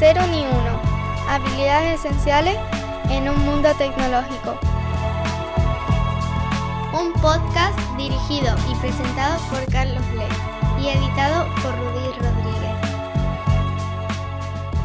[0.00, 0.80] Cero ni uno.
[1.28, 2.56] Habilidades esenciales
[3.10, 4.58] en un mundo tecnológico.
[6.98, 12.78] Un podcast dirigido y presentado por Carlos Lee y editado por Rudy Rodríguez.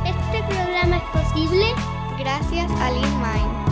[0.04, 1.66] Este programa es posible
[2.20, 3.65] gracias a LeanMind.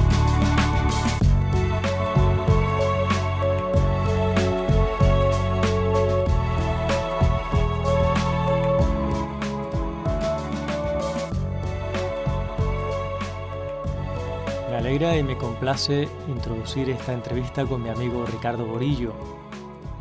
[14.94, 19.16] Y me complace introducir esta entrevista con mi amigo Ricardo Borillo,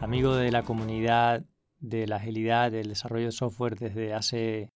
[0.03, 1.47] amigo de la comunidad
[1.79, 4.71] de la agilidad del desarrollo de software desde hace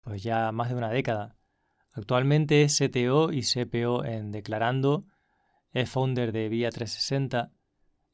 [0.00, 1.36] pues ya más de una década.
[1.92, 5.04] Actualmente es CTO y CPO en Declarando,
[5.72, 7.52] es founder de Vía 360,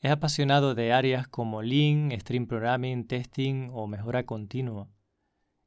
[0.00, 4.88] es apasionado de áreas como Lean, Stream Programming, Testing o Mejora Continua.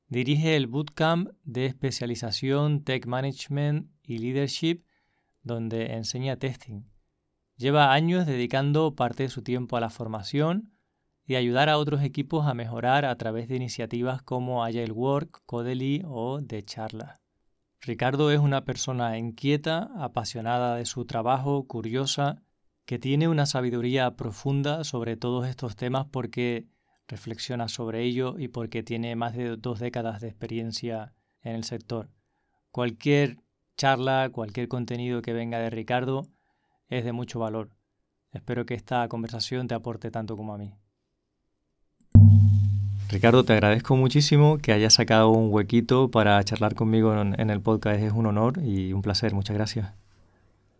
[0.09, 4.86] Dirige el Bootcamp de especialización Tech Management y Leadership
[5.47, 6.83] donde enseña testing.
[7.55, 10.73] Lleva años dedicando parte de su tiempo a la formación
[11.25, 16.03] y ayudar a otros equipos a mejorar a través de iniciativas como Agile Work, Codely
[16.05, 17.19] o de charla.
[17.81, 22.43] Ricardo es una persona inquieta, apasionada de su trabajo, curiosa,
[22.85, 26.67] que tiene una sabiduría profunda sobre todos estos temas porque
[27.07, 32.09] reflexiona sobre ello y porque tiene más de dos décadas de experiencia en el sector.
[32.71, 33.37] Cualquier
[33.77, 36.27] charla, cualquier contenido que venga de Ricardo
[36.89, 37.69] es de mucho valor.
[38.31, 40.73] Espero que esta conversación te aporte tanto como a mí.
[43.09, 48.01] Ricardo, te agradezco muchísimo que hayas sacado un huequito para charlar conmigo en, el podcast.
[48.01, 49.33] Es un honor y un placer.
[49.33, 49.93] Muchas gracias.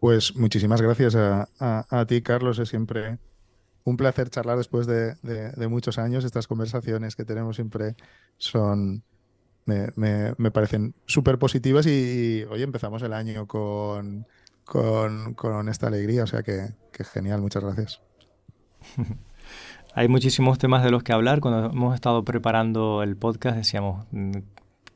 [0.02, 2.59] Pues muchísimas gracias a, ti, Carlos.
[2.59, 3.18] Es siempre
[3.86, 6.25] un placer charlar después de, de muchos años.
[6.25, 7.95] Estas conversaciones que tenemos siempre
[8.38, 9.03] son,
[9.68, 14.25] me, parecen súper positivas y, hoy empezamos el año con,
[14.64, 16.74] con, esta alegría, o sea que,
[17.14, 18.02] genial, muchas gracias.
[19.94, 21.40] Hay muchísimos temas de los que hablar.
[21.40, 24.06] Cuando hemos estado preparando el podcast decíamos,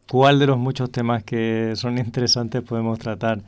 [0.08, 3.44] ¿cuál de los muchos temas que son interesantes podemos tratar?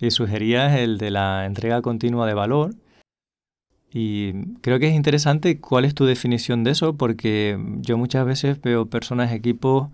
[0.00, 2.74] Y sugerías el de la entrega continua de valor.
[3.92, 8.60] Y creo que es interesante cuál es tu definición de eso, porque yo muchas veces
[8.60, 9.90] veo personas, equipos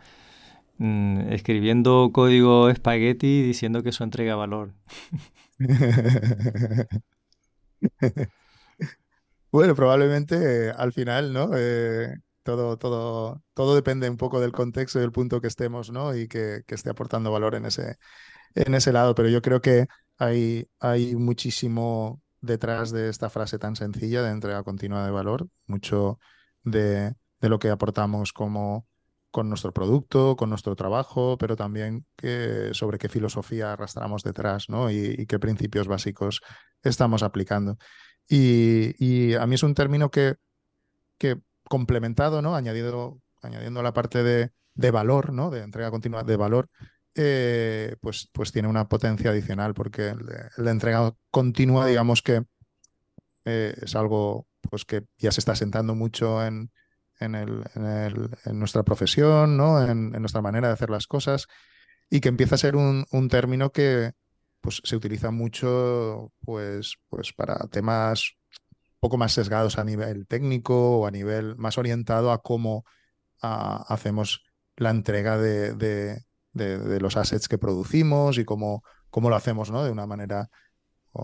[0.79, 4.75] Mm, escribiendo código espagueti diciendo que eso entrega valor.
[9.51, 11.51] bueno, probablemente eh, al final, ¿no?
[11.55, 16.15] Eh, todo, todo, todo depende un poco del contexto y del punto que estemos, ¿no?
[16.15, 17.97] Y que, esté aportando valor en ese,
[18.55, 19.15] en ese lado.
[19.15, 19.87] Pero yo creo que
[20.19, 26.21] hay, hay muchísimo detrás de esta frase tan sencilla de entrega continua de valor, mucho
[26.63, 28.87] de, de lo que aportamos como
[29.37, 32.07] con nuestro producto, con nuestro trabajo, pero también
[32.73, 34.91] sobre qué filosofía arrastramos detrás ¿no?
[34.91, 36.41] y, qué principios básicos
[36.83, 37.77] estamos aplicando.
[38.27, 40.37] Y, a mí es un término que,
[41.19, 41.39] que
[41.69, 42.57] complementado, ¿no?
[42.57, 45.51] añadido, añadiendo la parte de, valor, ¿no?
[45.51, 46.71] de entrega continua de valor,
[47.15, 50.15] eh, pues, pues tiene una potencia adicional, porque
[50.57, 52.43] la entrega continua, digamos que
[53.45, 56.71] eh, es algo pues, que ya se está sentando mucho en,
[57.21, 59.83] en, el, en, nuestra profesión, ¿no?
[59.83, 61.47] En, nuestra manera de hacer las cosas,
[62.11, 64.13] y que empieza a ser un, término que
[64.61, 71.01] pues, se utiliza mucho pues, pues para temas un poco más sesgados a nivel técnico
[71.01, 72.85] o a nivel más orientado a cómo
[73.41, 74.45] hacemos
[74.77, 76.23] la entrega de, de,
[76.53, 79.85] de, los assets que producimos y cómo, cómo lo hacemos ¿no?
[79.85, 80.49] de una manera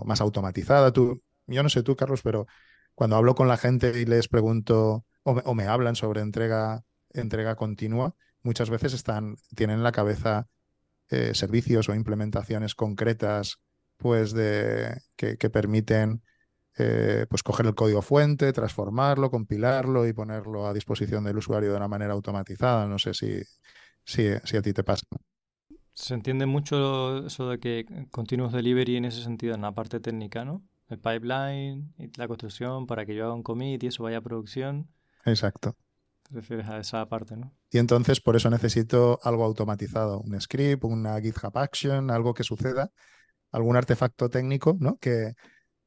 [0.05, 0.91] más automatizada.
[0.91, 2.47] Tú, yo no sé tú, Carlos, pero
[2.95, 8.15] cuando hablo con la gente y les pregunto o me, hablan sobre entrega, entrega continua,
[8.41, 10.47] muchas veces están, tienen en la cabeza
[11.09, 13.59] eh, servicios o implementaciones concretas
[13.97, 16.21] pues de, que, permiten
[16.77, 21.77] eh, pues coger el código fuente, transformarlo, compilarlo y ponerlo a disposición del usuario de
[21.77, 22.85] una manera automatizada.
[22.87, 23.41] No sé si,
[24.03, 25.05] si, si a ti te pasa.
[25.93, 30.43] Se entiende mucho eso de que continuous delivery en ese sentido, en la parte técnica,
[30.43, 30.63] ¿no?
[30.89, 34.89] El pipeline, la construcción para que yo haga un commit y eso vaya a producción.
[35.25, 35.75] Exacto.
[36.23, 37.53] Te refieres a esa parte, ¿no?
[37.69, 42.91] Y entonces por eso necesito algo automatizado, un script, una GitHub Action, algo que suceda,
[43.51, 44.97] algún artefacto técnico, ¿no?
[44.97, 45.33] Que,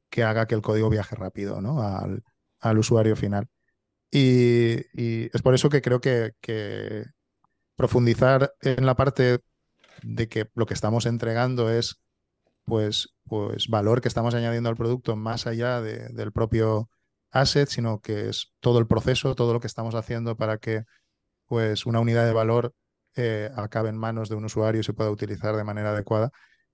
[0.09, 1.81] que haga que el código viaje rápido, ¿no?
[1.81, 2.23] Al,
[2.59, 3.47] al usuario final.
[4.11, 7.05] Y, es por eso que creo que, que,
[7.75, 9.39] profundizar en la parte
[10.03, 11.99] de que lo que estamos entregando es
[12.65, 16.89] pues, pues valor que estamos añadiendo al producto más allá de, del propio
[17.31, 20.83] asset, sino que es todo el proceso, todo lo que estamos haciendo para que
[21.45, 22.73] pues, una unidad de valor
[23.15, 26.31] eh, acabe en manos de un usuario y se pueda utilizar de manera adecuada,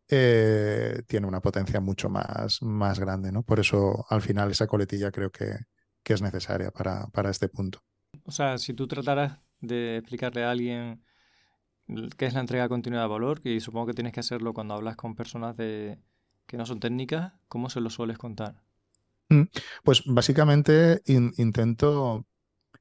[0.09, 3.43] eh, tiene una potencia mucho más, más grande, ¿no?
[3.43, 5.55] Por eso, al final, esa coletilla creo que,
[6.03, 7.79] que es necesaria para, para este punto.
[8.25, 11.03] O sea, si tú trataras de explicarle a alguien
[12.17, 14.95] qué es la entrega continua de valor, y supongo que tienes que hacerlo cuando hablas
[14.95, 15.97] con personas de,
[16.45, 18.61] que no son técnicas, ¿cómo se lo sueles contar?
[19.29, 19.43] Mm,
[19.83, 22.25] pues básicamente intento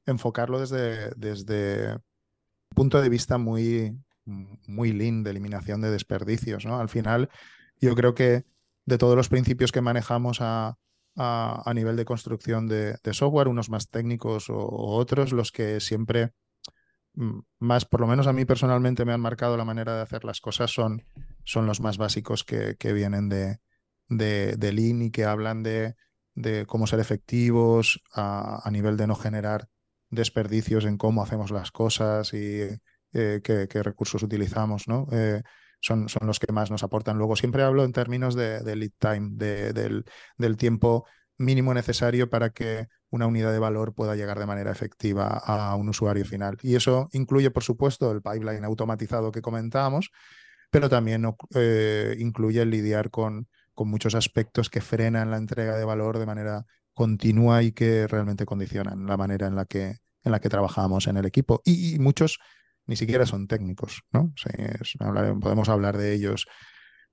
[0.05, 6.65] enfocarlo desde, desde un punto de vista muy, muy lean de eliminación de desperdicios.
[6.65, 6.79] ¿no?
[6.79, 7.29] Al final,
[7.79, 8.45] yo creo que
[8.85, 10.77] de todos los principios que manejamos a,
[11.15, 16.33] a, nivel de construcción de, software, unos más técnicos o, otros, los que siempre
[17.13, 20.25] mm, más, por lo menos a mí personalmente me han marcado la manera de hacer
[20.25, 21.05] las cosas, son,
[21.43, 23.59] son los más básicos que, vienen de,
[24.09, 25.95] de, de, Lean y que hablan de,
[26.35, 29.67] de cómo ser efectivos a, nivel de no generar
[30.09, 32.61] desperdicios en cómo hacemos las cosas y
[33.13, 35.07] eh, qué, recursos utilizamos, ¿no?
[35.11, 35.41] Eh,
[35.79, 37.17] son, son, los que más nos aportan.
[37.17, 41.05] Luego siempre hablo en términos de, lead time, de, del, tiempo
[41.37, 45.89] mínimo necesario para que una unidad de valor pueda llegar de manera efectiva a un
[45.89, 46.57] usuario final.
[46.61, 50.09] Y eso incluye, por supuesto, el pipeline automatizado que comentábamos,
[50.71, 56.19] pero también eh, incluye lidiar con, con muchos aspectos que frenan la entrega de valor
[56.19, 60.49] de manera continua y que realmente condicionan la manera en la que, en la que
[60.49, 61.61] trabajamos en el equipo.
[61.65, 62.39] Y, muchos
[62.85, 64.33] ni siquiera son técnicos, ¿no?
[65.39, 66.45] podemos hablar de ellos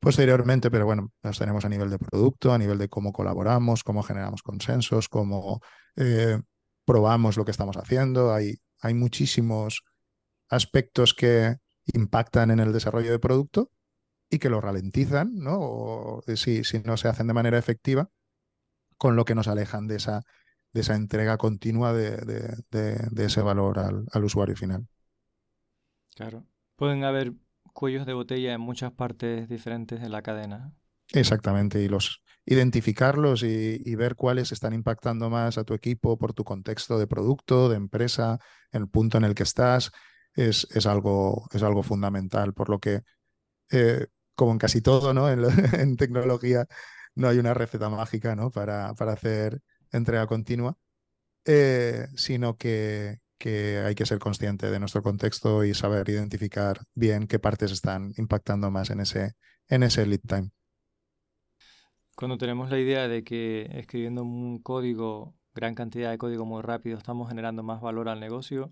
[0.00, 4.02] posteriormente, pero bueno, los tenemos a nivel de producto, a nivel de cómo colaboramos, cómo
[4.02, 5.60] generamos consensos, cómo
[5.96, 6.40] eh,
[6.84, 8.34] probamos lo que estamos haciendo.
[8.34, 9.84] Hay, hay muchísimos
[10.48, 11.56] aspectos que
[11.92, 13.70] impactan en el desarrollo de producto
[14.30, 15.58] y que lo ralentizan, ¿no?
[15.60, 18.10] O, eh, si, si no se hacen de manera efectiva,
[18.96, 20.22] con lo que nos alejan de esa,
[20.72, 22.16] de esa entrega continua de,
[22.70, 24.86] de, de, ese valor al, al usuario final.
[26.14, 26.46] Claro.
[26.76, 27.32] Pueden haber
[27.72, 30.72] cuellos de botella en muchas partes diferentes de la cadena.
[31.12, 36.44] Exactamente, y los identificarlos y, ver cuáles están impactando más a tu equipo por tu
[36.44, 38.38] contexto de producto, de empresa,
[38.72, 39.92] el punto en el que estás,
[40.34, 42.54] es, es, algo, es algo fundamental.
[42.54, 43.02] Por lo que,
[43.70, 45.28] eh, como en casi todo, ¿no?
[45.82, 46.66] En, tecnología
[47.14, 48.50] no hay una receta mágica ¿no?
[48.50, 49.60] para, hacer
[49.92, 50.76] entrega continua,
[51.44, 57.26] eh, sino que, que hay que ser consciente de nuestro contexto y saber identificar bien
[57.26, 59.32] qué partes están impactando más en ese,
[59.68, 60.50] en ese lead time.
[62.14, 66.98] Cuando tenemos la idea de que escribiendo un código, gran cantidad de código muy rápido,
[66.98, 68.70] estamos generando más valor al negocio,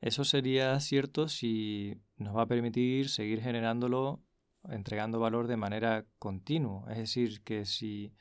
[0.00, 4.22] eso sería cierto si nos va a permitir seguir generándolo,
[4.68, 6.90] entregando valor de manera continua.
[6.90, 8.14] Es decir, que si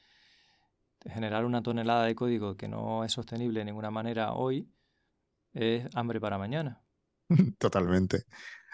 [1.06, 4.70] generar una tonelada de código que no es sostenible de ninguna manera hoy,
[5.54, 6.82] es hambre para mañana.
[7.58, 8.24] Totalmente.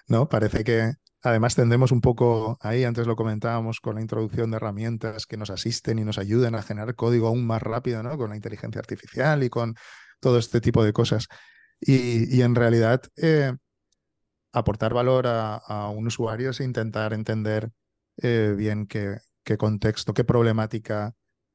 [0.08, 0.30] ¿No?
[0.30, 5.26] Parece que además tendemos un poco ahí, antes lo comentábamos con la introducción de herramientas
[5.26, 8.18] que nos asisten y nos ayuden a generar código aún más rápido, ¿no?
[8.18, 9.76] Con la inteligencia artificial y con
[10.20, 11.28] todo este tipo de cosas.
[11.80, 13.54] Y, y en realidad, eh,
[14.58, 17.72] aportar valor a, un usuario es intentar entender
[18.18, 19.20] eh, bien qué,
[19.58, 21.14] contexto, qué problemática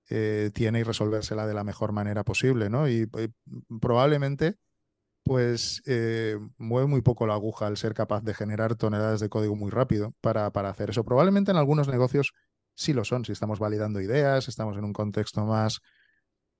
[0.08, 2.88] eh, tiene y resolvérsela de la mejor manera posible, ¿no?
[2.88, 4.56] Y, y probablemente
[5.24, 9.54] pues eh, mueve muy poco la aguja al ser capaz de generar toneladas de código
[9.54, 11.04] muy rápido para, para hacer eso.
[11.04, 12.32] Probablemente en algunos negocios
[12.74, 15.80] sí lo son, si estamos validando ideas, estamos en un contexto más,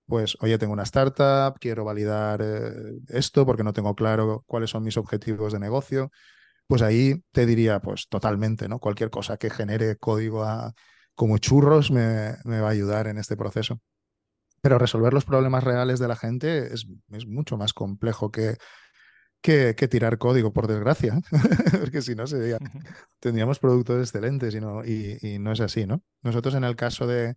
[0.07, 4.85] pues, oye, tengo una startup, quiero validar eh, esto porque no tengo claro cuáles son
[4.85, 6.11] mis objetivos de negocio,
[6.73, 8.79] pues ahí te diría, pues totalmente, ¿no?
[8.79, 10.73] Cualquier cosa que genere código a,
[11.15, 13.79] como churros me, me va a ayudar en este proceso.
[14.63, 18.57] Pero resolver los problemas reales de la gente es, es mucho más complejo que,
[19.43, 21.21] que, que, tirar código, por desgracia.
[21.79, 22.57] Porque si no, sería,
[23.21, 26.03] tendríamos productos excelentes y no, y, y no es así, ¿no?
[26.23, 27.35] Nosotros en el caso de,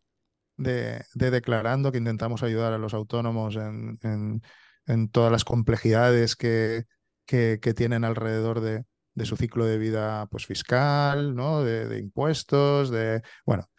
[0.56, 4.42] de, de, Declarando, que intentamos ayudar a los autónomos en, en,
[4.86, 6.86] en todas las complejidades que,
[7.26, 11.64] que, que tienen alrededor de, de, su ciclo de vida pues, fiscal, ¿no?
[11.64, 13.70] De, de impuestos, de, bueno,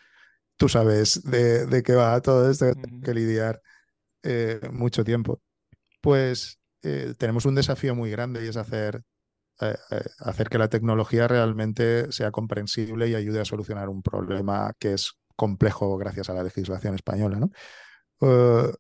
[0.57, 3.61] tú sabes de, de qué va todo esto, uh que lidiar
[4.23, 5.41] eh, mucho tiempo.
[6.01, 9.03] Pues eh, tenemos un desafío muy grande y es hacer,
[9.61, 14.73] eh, eh, hacer que la tecnología realmente sea comprensible y ayude a solucionar un problema
[14.79, 17.39] que es complejo gracias a la legislación española.
[17.41, 17.51] ¿no?
[18.21, 18.73] Uh,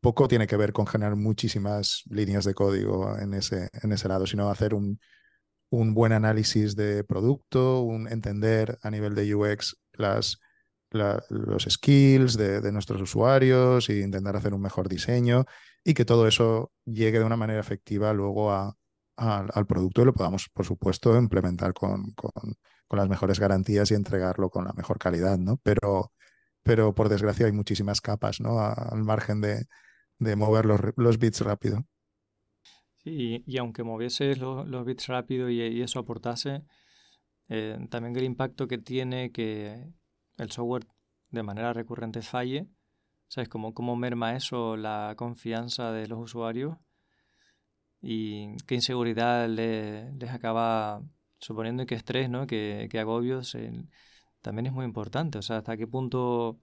[0.00, 4.26] poco tiene que ver con generar muchísimas líneas de código en ese, en ese lado,
[4.26, 5.00] sino hacer un,
[5.70, 10.40] un buen análisis de producto, un entender a nivel de UX las
[10.90, 15.44] la, los skills de, nuestros usuarios e intentar hacer un mejor diseño
[15.84, 18.76] y que todo eso llegue de una manera efectiva luego a,
[19.16, 22.32] al, producto y lo podamos, por supuesto, implementar con, con,
[22.90, 25.58] las mejores garantías y entregarlo con la mejor calidad, ¿no?
[25.62, 26.12] Pero,
[26.62, 28.60] pero por desgracia hay muchísimas capas, ¿no?
[28.60, 29.66] al margen de,
[30.18, 31.84] de mover los, bits rápido.
[33.06, 36.64] Sí, y, aunque moviese los, bits rápido y, eso aportase,
[37.48, 39.86] eh, también el impacto que tiene que
[40.38, 40.88] el software
[41.30, 42.66] de manera recurrente falle,
[43.28, 43.48] ¿sabes?
[43.48, 46.78] Cómo, cómo merma eso la confianza de los usuarios
[48.02, 51.00] y qué inseguridad les acaba
[51.38, 52.48] suponiendo y qué estrés, ¿no?
[52.48, 53.56] qué, agobios,
[54.40, 55.38] también es muy importante.
[55.38, 56.58] O sea, hasta qué punto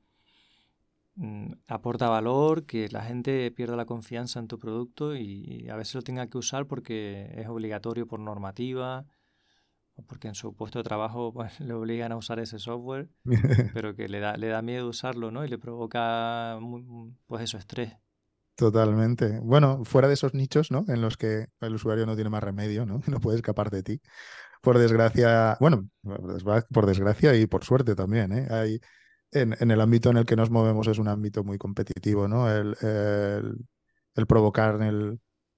[1.67, 6.01] aporta valor que la gente pierda la confianza en tu producto y, a veces lo
[6.01, 9.05] tenga que usar porque es obligatorio por normativa
[9.95, 13.09] o porque en su puesto de trabajo pues, le obligan a usar ese software,
[13.73, 15.45] pero que le da, le da miedo usarlo, ¿no?
[15.45, 16.59] Y le provoca,
[17.27, 17.93] pues eso, estrés.
[18.55, 19.39] Totalmente.
[19.39, 20.85] Bueno, fuera de esos nichos, ¿no?
[20.87, 23.01] En los que el usuario no tiene más remedio, ¿no?
[23.07, 24.01] No puede escapar de ti.
[24.61, 25.89] Por desgracia, bueno,
[26.71, 28.47] por desgracia y por suerte también, ¿eh?
[28.49, 28.79] Hay,
[29.33, 32.49] en, el ámbito en el que nos movemos es un ámbito muy competitivo, ¿no?
[32.51, 32.75] El,
[34.27, 34.79] provocar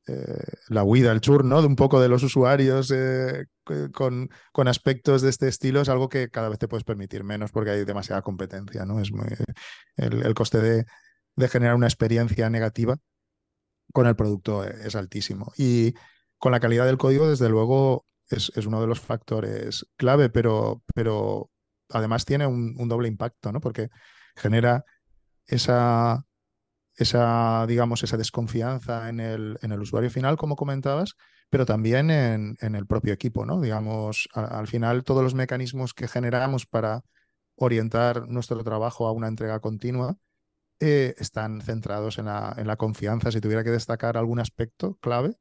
[0.08, 1.62] eh, la huida, el churn, ¿no?
[1.62, 3.46] De un poco de los usuarios eh,
[3.92, 4.30] con,
[4.68, 7.86] aspectos de este estilo es algo que cada vez te puedes permitir menos porque hay
[7.86, 9.00] demasiada competencia, ¿no?
[9.00, 9.28] Es muy,
[9.98, 12.98] el, coste de, generar una experiencia negativa
[13.92, 15.52] con el producto es altísimo.
[15.58, 15.94] Y
[16.38, 20.82] con la calidad del código, desde luego, es, uno de los factores clave, pero
[21.90, 23.60] además tiene un, doble impacto, ¿no?
[23.62, 23.90] Porque
[24.36, 24.86] genera
[25.46, 26.26] esa,
[26.96, 31.16] esa, digamos, esa desconfianza en el, en el usuario final, como comentabas,
[31.50, 33.62] pero también en, en el propio equipo, ¿no?
[33.62, 37.04] Digamos, al final todos los mecanismos que generamos para
[37.56, 40.18] orientar nuestro trabajo a una entrega continua
[40.80, 43.32] eh, están centrados en la, en la, confianza.
[43.32, 45.38] Si tuviera que destacar algún aspecto clave,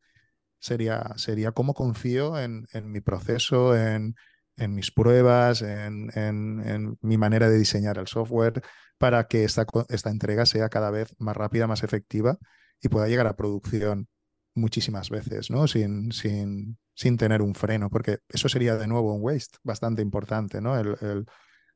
[0.60, 4.14] sería, sería cómo confío en, en mi proceso, en,
[4.56, 8.62] en mis pruebas, en, en, mi manera de diseñar el software,
[8.98, 12.38] para que esta, esta entrega sea cada vez más rápida, más efectiva
[12.80, 14.08] y pueda llegar a producción
[14.54, 15.66] muchísimas veces, ¿no?
[15.66, 20.60] Sin, sin, sin tener un freno, porque eso sería de nuevo un waste bastante importante,
[20.60, 20.78] ¿no?
[20.78, 21.26] El,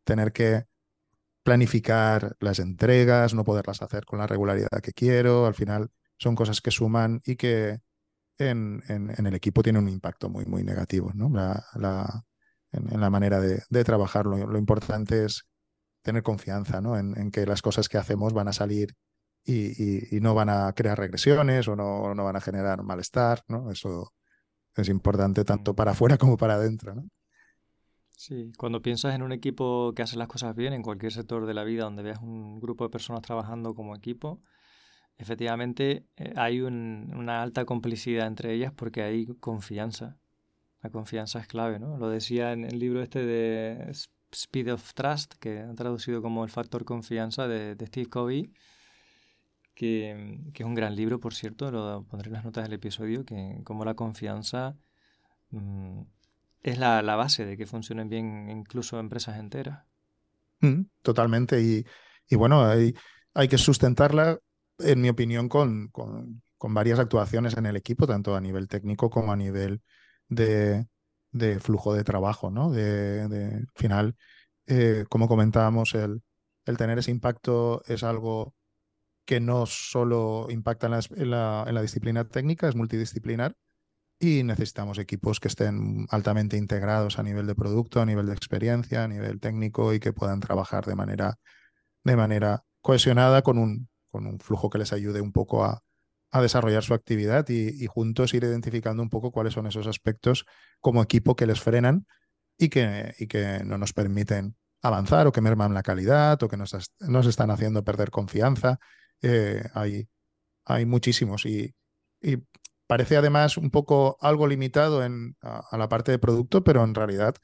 [0.04, 0.64] tener que
[1.42, 5.46] planificar las entregas, no poderlas hacer con la regularidad que quiero.
[5.46, 7.80] Al final son cosas que suman y que
[8.38, 11.28] en, en, el equipo tienen un impacto muy, muy negativo ¿no?
[11.28, 12.24] la,
[12.90, 14.26] en, la manera de, de trabajar.
[14.26, 15.44] Lo, importante es
[16.02, 16.96] tener confianza ¿no?
[16.96, 18.94] en, que las cosas que hacemos van a salir
[19.44, 23.42] y, no van a crear regresiones o no, no van a generar malestar.
[23.48, 23.70] ¿no?
[23.70, 24.12] Eso
[24.76, 26.94] es importante tanto para afuera como para adentro.
[28.18, 31.54] Sí, cuando piensas en un equipo que hace las cosas bien, en cualquier sector de
[31.54, 34.42] la vida donde veas un grupo de personas trabajando como equipo,
[35.18, 40.18] efectivamente eh, hay una alta complicidad entre ellas porque hay confianza.
[40.82, 41.98] La confianza es clave, ¿no?
[41.98, 43.92] Lo decía en el libro este de
[44.30, 48.52] Speed of Trust, que han traducido como el factor confianza de, Steve Covey,
[49.74, 53.60] que, es un gran libro, por cierto, lo pondré en las notas del episodio, que
[53.64, 54.76] como la confianza...
[55.50, 56.02] Mm,
[56.62, 59.84] es la, base de que funcionen bien incluso empresas enteras.
[60.60, 61.60] Mm, totalmente.
[61.62, 61.84] Y,
[62.28, 62.94] y, bueno, hay,
[63.34, 64.38] hay que sustentarla,
[64.78, 69.10] en mi opinión, con, con, con, varias actuaciones en el equipo, tanto a nivel técnico
[69.10, 69.82] como a nivel
[70.28, 70.86] de,
[71.32, 72.70] de flujo de trabajo, ¿no?
[72.70, 74.16] De, final,
[74.66, 76.22] eh, como comentábamos, el,
[76.66, 78.54] el tener ese impacto es algo
[79.24, 83.56] que no solo impacta en la, en la disciplina técnica, es multidisciplinar,
[84.18, 89.04] y necesitamos equipos que estén altamente integrados a nivel de producto, a nivel de experiencia,
[89.04, 91.38] a nivel técnico y que puedan trabajar de manera,
[92.04, 95.82] de manera cohesionada con un, con un flujo que les ayude un poco a,
[96.30, 100.44] a desarrollar su actividad y, juntos ir identificando un poco cuáles son esos aspectos
[100.80, 102.06] como equipo que les frenan
[102.58, 106.56] y que, y que no nos permiten avanzar o que merman la calidad o que
[106.56, 108.78] nos, nos están haciendo perder confianza.
[109.22, 110.08] Eh, hay,
[110.64, 111.74] hay muchísimos y,
[112.88, 117.34] Parece además un poco algo limitado en, a, la parte de producto, pero en realidad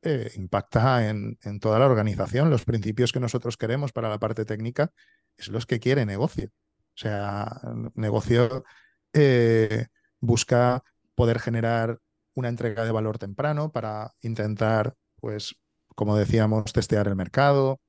[0.00, 2.50] eh, impacta en, en, toda la organización.
[2.50, 4.92] Los principios que nosotros queremos para la parte técnica
[5.36, 6.50] es los que quiere negocio.
[6.94, 7.60] O sea,
[7.94, 8.64] negocio
[9.12, 9.86] eh,
[10.20, 10.82] busca
[11.14, 11.98] poder generar
[12.34, 15.56] una entrega de valor temprano para intentar, pues,
[15.94, 17.80] como decíamos, testear el mercado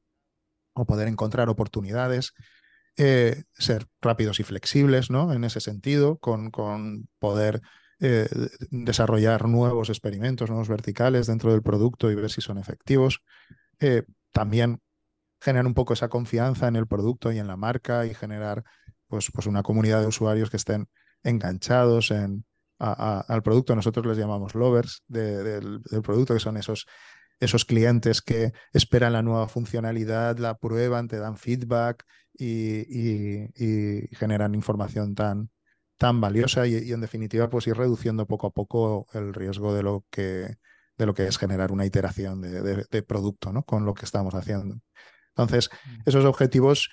[0.74, 2.34] o poder encontrar oportunidades.
[2.96, 5.34] Eh, ser rápidos y flexibles ¿no?
[5.34, 7.62] en ese sentido, con, con poder
[8.00, 8.30] eh,
[8.70, 13.24] desarrollar nuevos experimentos, nuevos verticales dentro del producto y ver si son efectivos.
[14.32, 14.80] También
[15.44, 18.64] generar un poco esa confianza en el producto y en la marca y generar
[19.14, 20.88] pues, pues una comunidad de usuarios que estén
[21.22, 22.46] enganchados en,
[22.80, 23.76] al producto.
[23.76, 26.88] Nosotros les llamamos lovers del, producto, que son esos,
[27.40, 32.04] esos clientes que esperan la nueva funcionalidad, la prueban, te dan feedback
[32.34, 32.90] y,
[34.16, 35.52] generan información tan,
[36.00, 40.06] tan valiosa y, en definitiva pues ir reduciendo poco a poco el riesgo de lo
[40.10, 40.56] que,
[40.98, 43.62] de lo que es generar una iteración de, de producto ¿no?
[43.62, 44.80] con lo que estamos haciendo.
[45.36, 46.10] Entonces, mm.
[46.10, 46.90] esos objetivos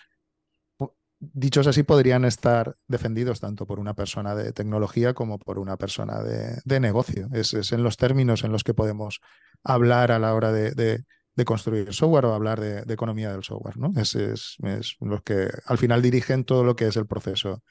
[1.21, 6.23] dichos así, podrían estar defendidos tanto por una persona de tecnología como por una persona
[6.23, 7.29] de, negocio.
[7.33, 9.21] Es, en los términos en los que podemos
[9.63, 11.05] hablar a la hora de,
[11.45, 13.77] construir software o hablar de, economía del software.
[13.77, 13.93] ¿no?
[14.01, 14.57] Es, es,
[15.01, 17.63] los que al final dirigen todo lo que es el proceso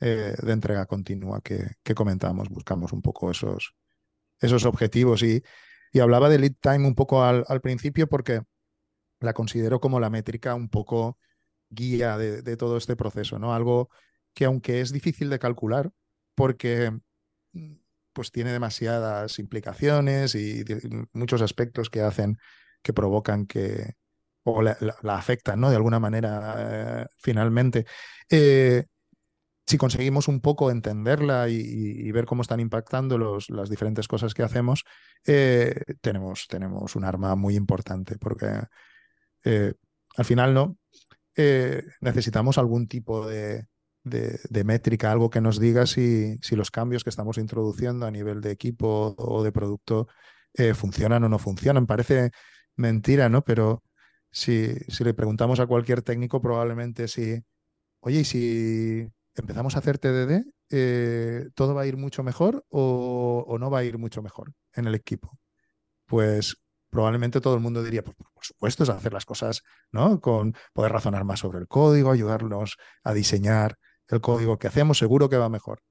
[0.00, 2.48] eh, de entrega continua que, que, comentamos.
[2.48, 3.74] Buscamos un poco esos,
[4.38, 5.42] esos objetivos y,
[5.92, 8.42] y hablaba de lead time un poco al principio porque
[9.20, 11.18] la considero como la métrica un poco
[11.70, 13.54] guía de, todo este proceso, ¿no?
[13.54, 13.88] Algo
[14.34, 15.90] que aunque es difícil de calcular,
[16.34, 16.92] porque
[17.52, 17.74] mm,
[18.12, 20.64] pues tiene demasiadas implicaciones y
[21.12, 22.38] muchos aspectos que hacen,
[22.82, 23.94] que provocan que,
[24.42, 25.70] o la, afectan, ¿no?
[25.70, 27.86] De alguna manera, eh, finalmente.
[28.28, 28.86] Eh,
[29.66, 34.42] si conseguimos un poco entenderla y, ver cómo están impactando los, las diferentes cosas que
[34.42, 34.84] hacemos,
[35.24, 38.64] eh, tenemos, tenemos un arma muy importante, porque
[40.16, 40.76] al final no,
[41.42, 43.66] eh, necesitamos algún tipo de,
[44.64, 49.14] métrica, algo que nos diga si, los cambios que estamos introduciendo a nivel de equipo
[49.16, 50.08] o de producto
[50.54, 51.86] eh, funcionan o no funcionan.
[51.86, 52.30] Parece
[52.76, 53.42] mentira, ¿no?
[53.42, 53.82] Pero
[54.30, 57.42] si, le preguntamos a cualquier técnico, probablemente si,
[58.00, 63.56] oye, ¿y si empezamos a hacer TDD, eh, todo va a ir mucho mejor o
[63.58, 65.38] no va a ir mucho mejor en el equipo?
[66.06, 66.56] Pues
[66.90, 70.20] probablemente todo el mundo diría, pues, por supuesto, es hacer las cosas, ¿no?
[70.20, 73.76] Con poder razonar más sobre el código, ayudarnos a diseñar
[74.08, 75.82] el código que hacemos, seguro que va mejor.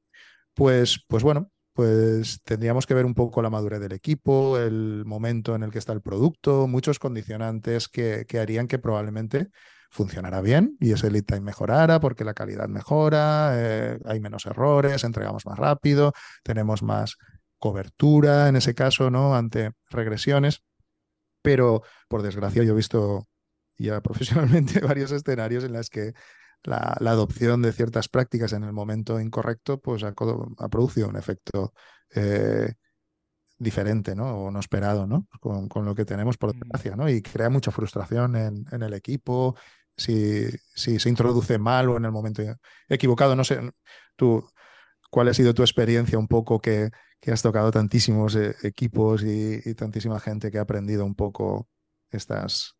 [0.54, 5.56] Pues, pues bueno, pues tendríamos que ver un poco la madurez del equipo, el momento
[5.56, 9.48] en el que está el producto, muchos condicionantes que, harían que probablemente
[9.90, 15.04] funcionara bien y ese lead time mejorara porque la calidad mejora, eh, hay menos errores,
[15.04, 16.12] entregamos más rápido,
[16.44, 17.16] tenemos más
[17.58, 19.36] cobertura en ese caso, ¿no?
[19.36, 20.64] Ante regresiones
[21.50, 23.28] pero por desgracia yo he visto
[23.76, 26.14] ya profesionalmente varios escenarios en los que
[26.62, 31.74] la, adopción de ciertas prácticas en el momento incorrecto pues ha, producido un efecto
[32.14, 32.74] eh,
[33.58, 34.44] diferente ¿no?
[34.44, 35.28] o no esperado ¿no?
[35.40, 36.60] Con, lo que tenemos por mm.
[36.60, 37.10] desgracia ¿no?
[37.10, 39.56] y crea mucha frustración en, en el equipo
[39.98, 42.44] si, si, se introduce mal o en el momento
[42.88, 43.36] equivocado.
[43.36, 43.60] No sé,
[44.16, 44.48] tú,
[45.10, 49.74] ¿cuál ha sido tu experiencia un poco que, que has tocado tantísimos eh, equipos y,
[49.76, 51.68] tantísima gente que ha aprendido un poco
[52.12, 52.76] estas,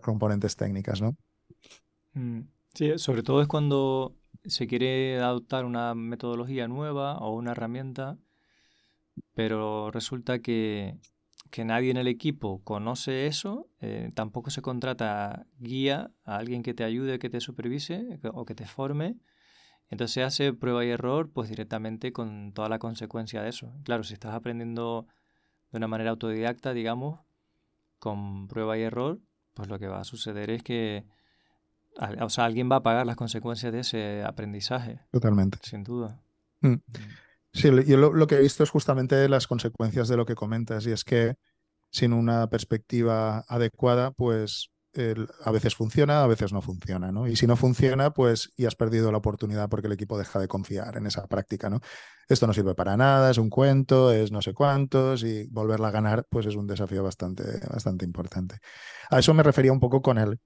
[0.00, 1.16] componentes técnicas, ¿no?
[2.14, 2.40] Mm,
[2.74, 8.18] sí, sobre todo es cuando se quiere adoptar una metodología nueva o una herramienta,
[9.34, 10.96] pero resulta que,
[11.64, 16.82] nadie en el equipo conoce eso, eh, tampoco se contrata guía a alguien que te
[16.82, 19.16] ayude, que te supervise o que te forme,
[19.94, 23.72] entonces se hace prueba y error pues directamente con toda la consecuencia de eso.
[23.84, 25.06] Claro, si estás aprendiendo
[25.70, 27.20] de una manera autodidacta, digamos,
[27.98, 29.20] con prueba y error,
[29.54, 31.06] pues lo que va a suceder es que
[32.20, 35.00] o sea, alguien va a pagar las consecuencias de ese aprendizaje.
[35.12, 35.58] Totalmente.
[35.62, 36.20] Sin duda.
[36.60, 36.72] Mm.
[36.72, 36.82] Mm.
[37.52, 40.86] Sí, yo lo, lo, que he visto es justamente las consecuencias de lo que comentas
[40.88, 41.36] y es que
[41.90, 44.70] sin una perspectiva adecuada, pues
[45.44, 47.26] a veces funciona, a veces no funciona, ¿no?
[47.26, 50.48] Y si no funciona, pues y has perdido la oportunidad porque el equipo deja de
[50.48, 51.80] confiar en esa práctica, ¿no?
[52.28, 55.90] Esto no sirve para nada, es un cuento, es no sé cuántos y volverla a
[55.90, 58.58] ganar, pues es un desafío bastante, bastante importante.
[59.10, 60.40] A eso me refería un poco con el,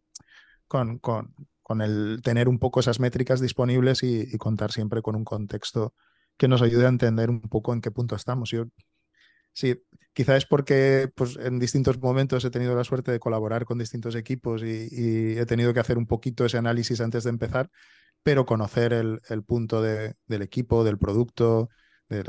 [0.66, 1.34] con, con,
[1.68, 5.92] con el tener un poco esas métricas disponibles y, contar siempre con un contexto
[6.38, 8.50] que nos ayude a entender un poco en qué punto estamos.
[9.58, 9.74] Sí,
[10.12, 14.14] quizá es porque pues, en distintos momentos he tenido la suerte de colaborar con distintos
[14.14, 17.68] equipos y, he tenido que hacer un poquito ese análisis antes de empezar,
[18.22, 21.70] pero conocer el, punto del equipo, del producto,
[22.08, 22.22] de,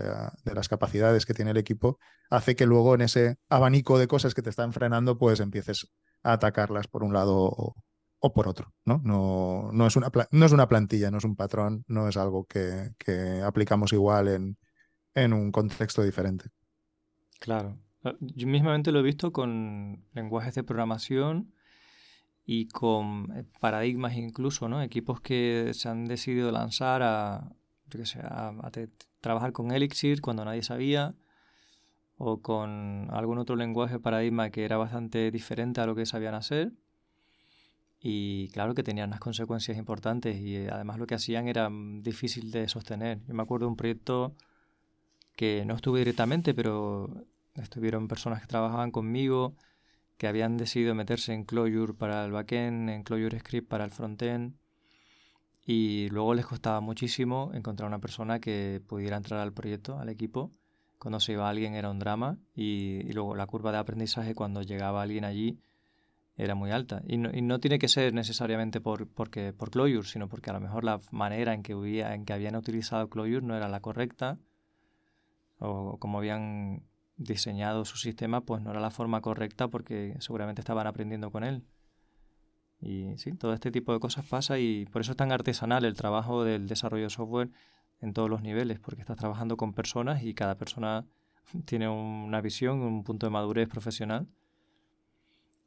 [0.56, 2.00] las capacidades que tiene el equipo,
[2.32, 5.88] hace que luego en ese abanico de cosas que te están frenando, pues empieces
[6.24, 7.76] a atacarlas por un lado
[8.20, 8.74] o, por otro.
[8.86, 9.02] ¿no?
[9.04, 12.46] No, no, es una, no es una plantilla, no es un patrón, no es algo
[12.48, 12.92] que,
[13.46, 14.58] aplicamos igual
[15.14, 16.50] en un contexto diferente.
[17.40, 17.78] Claro.
[18.04, 21.54] Ah, yo mismamente lo he visto con lenguajes de programación
[22.46, 24.82] y con eh, paradigmas incluso, ¿no?
[24.82, 27.52] Equipos que se han decidido lanzar a,
[27.90, 28.72] yo a,
[29.22, 31.16] trabajar con Elixir cuando nadie sabía
[32.18, 36.74] o con algún otro lenguaje paradigma que era bastante diferente a lo que sabían hacer.
[38.02, 42.52] Y claro que tenían unas consecuencias importantes y además lo que hacían era mm, difícil
[42.52, 43.20] de sostener.
[43.28, 44.36] Yo me acuerdo de un proyecto
[45.40, 47.10] que no estuve directamente, pero
[47.56, 49.56] estuvieron personas que trabajaban conmigo,
[50.18, 54.58] que habían decidido meterse en Clojure para el backend, en Clojure Script para el frontend,
[55.66, 60.52] y luego les costaba muchísimo encontrar una persona que pudiera entrar al proyecto, al equipo.
[60.98, 65.02] Cuando se iba alguien era un drama y, luego la curva de aprendizaje cuando llegaba
[65.02, 65.58] alguien allí
[66.36, 67.02] era muy alta.
[67.08, 70.84] Y no, tiene que ser necesariamente por, porque, por Clojure, sino porque a lo mejor
[70.84, 71.72] la manera en que,
[72.02, 74.38] en que habían utilizado Clojure no era la correcta
[75.60, 76.84] o como habían
[77.18, 81.64] diseñado su sistema, pues no era la forma correcta porque seguramente estaban aprendiendo con él.
[82.82, 85.96] Y sí, todo este tipo de cosas pasa y por eso es tan artesanal el
[85.96, 87.52] trabajo del desarrollo de software
[88.02, 91.06] en todos los niveles, porque estás trabajando con personas y cada persona
[91.66, 94.28] tiene una visión, un punto de madurez profesional.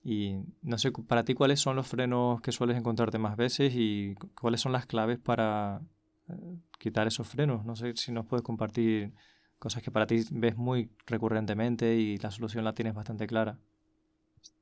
[0.05, 4.17] Y no sé, para ti, ¿cuáles son los frenos que sueles encontrarte más veces y
[4.41, 5.81] cuáles son las claves para
[6.29, 7.65] eh, quitar esos frenos?
[7.65, 9.13] No sé si nos puedes compartir
[9.63, 13.61] cosas que para ti ves muy recurrentemente y la solución la tienes bastante clara.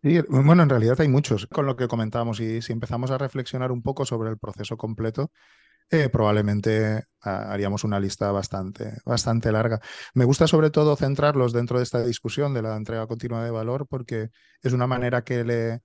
[0.03, 3.73] Sí, bueno, en realidad hay muchos con lo que comentamos y si empezamos a reflexionar
[3.73, 5.33] un poco sobre el proceso completo,
[5.89, 9.81] eh, probablemente ah, haríamos una lista bastante, bastante larga.
[10.13, 13.87] Me gusta sobre todo centrarlos dentro de esta discusión de la entrega continua de valor
[13.89, 14.29] porque
[14.61, 15.81] es una manera que le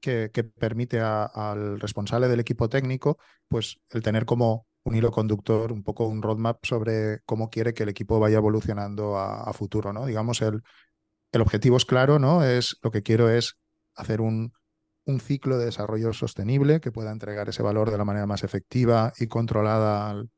[0.00, 5.82] que, permite al responsable del equipo técnico pues el tener como un hilo conductor, un
[5.82, 10.06] poco un roadmap sobre cómo quiere que el equipo vaya evolucionando a, futuro, ¿no?
[10.06, 10.62] Digamos, el,
[11.32, 12.44] el, objetivo es claro, ¿no?
[12.44, 13.56] Es, lo que quiero es
[13.94, 14.52] hacer un,
[15.04, 19.12] un, ciclo de desarrollo sostenible que pueda entregar ese valor de la manera más efectiva
[19.18, 20.30] y controlada al,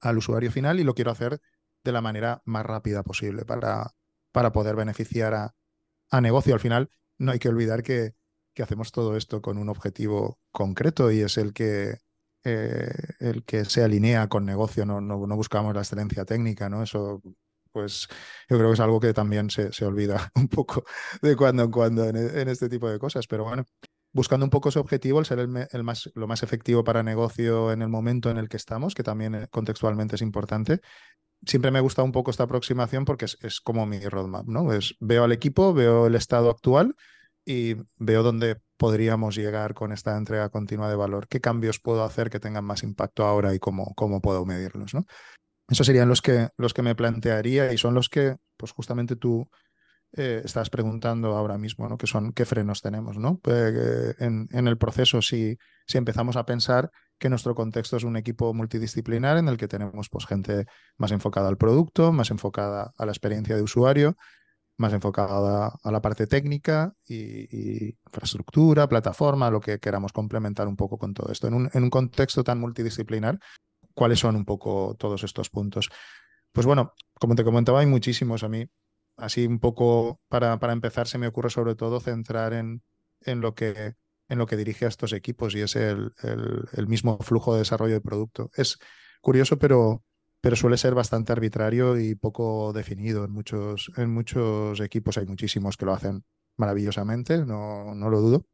[0.00, 1.40] al usuario final y lo quiero hacer
[1.84, 3.94] de la manera más rápida posible para,
[4.32, 5.54] para poder beneficiar a,
[6.10, 6.54] a negocio.
[6.54, 8.14] Al final, no hay que olvidar que,
[8.54, 11.98] que hacemos todo esto con un objetivo concreto y es el que
[12.44, 16.82] eh, el que se alinea con negocio, no, no, buscamos la excelencia técnica, ¿no?
[16.82, 17.22] Eso,
[17.72, 18.08] pues
[18.48, 20.84] yo creo que es algo que también se, se olvida un poco
[21.22, 23.64] de cuando en cuando en, en, este tipo de cosas, pero bueno,
[24.12, 27.72] buscando un poco ese objetivo, el ser el, el, más, lo más efectivo para negocio
[27.72, 30.80] en el momento en el que estamos, que también eh, contextualmente es importante.
[31.46, 34.72] Siempre me gusta un poco esta aproximación porque es, es como mi roadmap, ¿no?
[34.72, 36.94] Es, veo al equipo, veo el estado actual
[37.48, 42.28] y veo dónde podríamos llegar con esta entrega continua de valor, qué cambios puedo hacer
[42.28, 44.92] que tengan más impacto ahora y cómo, cómo puedo medirlos.
[44.92, 45.06] ¿no?
[45.66, 49.48] Esos serían los que, los que me plantearía y son los que, pues justamente tú
[50.12, 51.96] eh, estás preguntando ahora mismo, ¿no?
[51.96, 53.38] ¿Qué son, qué frenos tenemos, ¿no?
[53.38, 55.56] Pues, en, en, el proceso, si,
[55.86, 60.10] si empezamos a pensar que nuestro contexto es un equipo multidisciplinar en el que tenemos
[60.10, 60.66] pues, gente
[60.98, 64.16] más enfocada al producto, más enfocada a la experiencia de usuario,
[64.78, 70.98] más enfocada a la parte técnica y, infraestructura, plataforma, lo que queramos complementar un poco
[70.98, 71.48] con todo esto.
[71.48, 73.38] En un, en un, contexto tan multidisciplinar,
[73.92, 75.90] ¿cuáles son un poco todos estos puntos?
[76.52, 78.66] Pues bueno, como te comentaba, hay muchísimos a mí.
[79.16, 82.82] Así un poco para, para empezar, se me ocurre sobre todo centrar en,
[83.22, 83.94] en, lo, que,
[84.28, 87.60] en lo que dirige a estos equipos y es el, el, el mismo flujo de
[87.60, 88.50] desarrollo de producto.
[88.54, 88.78] Es
[89.20, 90.04] curioso, pero
[90.40, 95.18] pero suele ser bastante arbitrario y poco definido en muchos, en muchos equipos.
[95.18, 96.24] Hay muchísimos que lo hacen
[96.56, 98.46] maravillosamente, no, no lo dudo,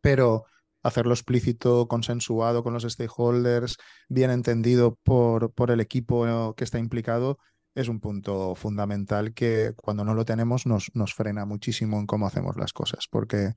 [0.00, 0.44] pero
[0.82, 3.76] hacerlo explícito, consensuado con los stakeholders,
[4.08, 7.38] bien entendido por, por el equipo que está implicado,
[7.74, 12.26] es un punto fundamental que cuando no lo tenemos nos, nos frena muchísimo en cómo
[12.26, 13.54] hacemos las cosas, porque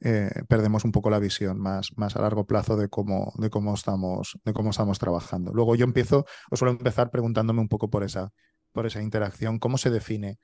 [0.00, 3.74] eh, perdemos un poco la visión más, más a largo plazo de cómo, de, cómo
[3.74, 5.52] estamos, de cómo estamos trabajando.
[5.52, 8.32] Luego yo empiezo, o suelo empezar preguntándome un poco por esa,
[8.72, 10.38] por esa interacción, cómo se define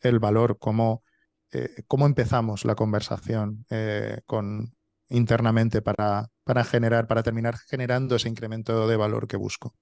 [0.00, 1.04] el valor, cómo,
[1.52, 4.74] eh, cómo empezamos la conversación eh, con,
[5.08, 9.74] internamente para, para generar, para terminar generando ese incremento de valor que busco.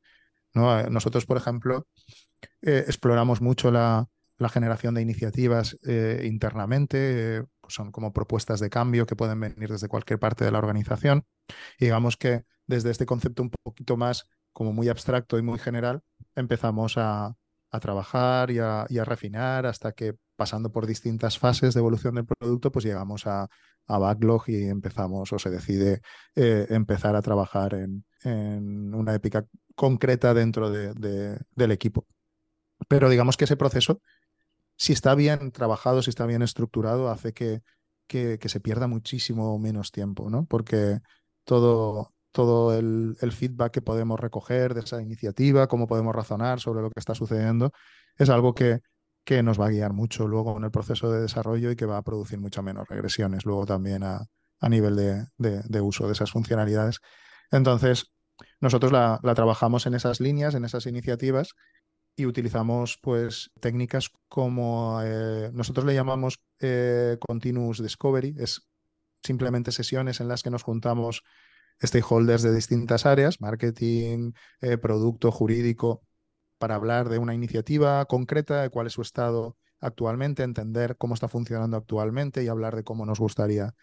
[0.52, 0.82] ¿no?
[0.90, 1.86] Nosotros, por ejemplo,
[2.60, 4.08] exploramos mucho la,
[4.42, 5.78] la generación de iniciativas
[6.22, 10.58] internamente, pues son como propuestas de cambio que pueden venir desde cualquier parte de la
[10.58, 11.24] organización.
[11.78, 16.02] Y digamos que desde este concepto un poquito más como muy abstracto y muy general,
[16.34, 17.34] empezamos a,
[17.70, 22.26] a trabajar y a, a, refinar hasta que pasando por distintas fases de evolución del
[22.26, 23.48] producto, pues llegamos a,
[23.86, 26.02] a backlog y empezamos o se decide
[26.34, 32.06] eh, empezar a trabajar en, en, una épica concreta dentro de, de, del equipo.
[32.88, 34.02] Pero digamos que ese proceso
[34.82, 37.62] si está bien trabajado, si está bien estructurado, hace que,
[38.08, 40.44] que, se pierda muchísimo menos tiempo, ¿no?
[40.46, 40.98] Porque
[41.44, 46.90] todo, todo el, feedback que podemos recoger de esa iniciativa, cómo podemos razonar sobre lo
[46.90, 47.70] que está sucediendo,
[48.16, 48.80] es algo que,
[49.24, 51.98] que nos va a guiar mucho luego en el proceso de desarrollo y que va
[51.98, 54.26] a producir mucho menos regresiones luego también a,
[54.58, 56.98] a nivel de, de, uso de esas funcionalidades.
[57.52, 58.06] Entonces,
[58.58, 61.54] nosotros la, la, trabajamos en esas líneas, en esas iniciativas,
[62.16, 68.68] y utilizamos pues técnicas como eh, nosotros le llamamos eh, continuous discovery, es
[69.22, 71.22] simplemente sesiones en las que nos juntamos
[71.82, 76.02] stakeholders de distintas áreas, marketing, eh, producto, jurídico,
[76.58, 81.28] para hablar de una iniciativa concreta, de cuál es su estado actualmente, entender cómo está
[81.28, 83.74] funcionando actualmente y hablar de cómo nos gustaría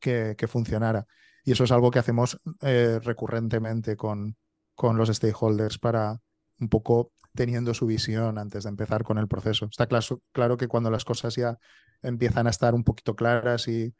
[0.00, 1.06] que, que funcionara.
[1.44, 4.36] Y eso es algo que hacemos recurrentemente con,
[4.74, 6.20] con los stakeholders para
[6.58, 9.66] un poco teniendo su visión antes de empezar con el proceso.
[9.66, 11.58] Está claro, que cuando las cosas ya
[12.02, 13.94] empiezan a estar un poquito claras y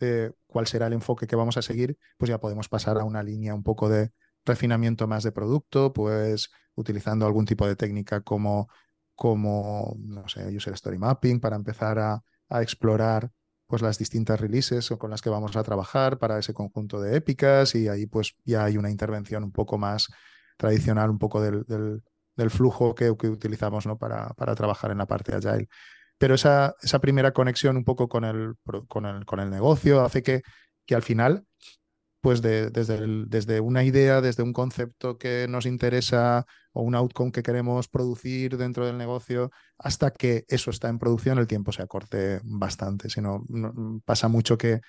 [0.00, 3.22] eh, cuál será el enfoque que vamos a seguir, pues ya podemos pasar a una
[3.22, 4.12] línea un poco de
[4.44, 8.68] refinamiento más de producto, pues utilizando algún tipo de técnica como,
[9.14, 12.22] como no sé, user story mapping para empezar a,
[12.60, 13.30] explorar
[13.68, 17.76] pues las distintas releases con las que vamos a trabajar para ese conjunto de épicas
[17.76, 20.08] y ahí pues ya hay una intervención un poco más
[20.56, 22.02] tradicional, un poco del
[22.48, 23.98] flujo que, que utilizamos ¿no?
[23.98, 25.68] para, para, trabajar en la parte agile.
[26.16, 28.54] Pero esa, esa primera conexión un poco con el,
[28.88, 30.42] con el, con el negocio hace que,
[30.86, 31.46] que al final,
[32.20, 37.32] pues de, desde, desde una idea, desde un concepto que nos interesa o un outcome
[37.32, 41.82] que queremos producir dentro del negocio, hasta que eso está en producción, el tiempo se
[41.82, 43.08] acorte bastante.
[43.08, 43.44] Si no,
[44.04, 44.80] pasa mucho que,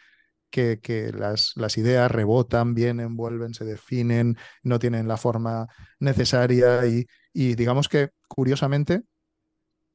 [0.50, 5.68] que, que, las, las, ideas rebotan, vienen, vuelven, se definen, no tienen la forma
[6.00, 9.04] necesaria y, y digamos que, curiosamente,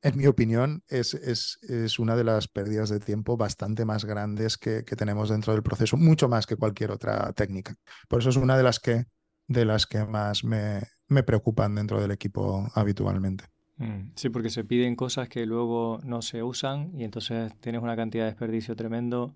[0.02, 4.56] en mi opinión, es, es, es, una de las pérdidas de tiempo bastante más grandes
[4.56, 7.74] que, que, tenemos dentro del proceso, mucho más que cualquier otra técnica.
[8.08, 9.06] Por eso es una de las que,
[9.48, 13.44] de las que más me, me preocupan dentro del equipo habitualmente.
[13.78, 17.96] Mm, sí, porque se piden cosas que luego no se usan y entonces tienes una
[17.96, 19.34] cantidad de desperdicio tremendo.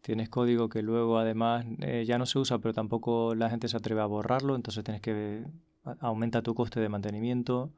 [0.00, 3.76] Tienes código que luego además eh, ya no se usa, pero tampoco la gente se
[3.76, 5.44] atreve a borrarlo, entonces tienes que
[6.00, 7.72] aumenta tu coste de mantenimiento,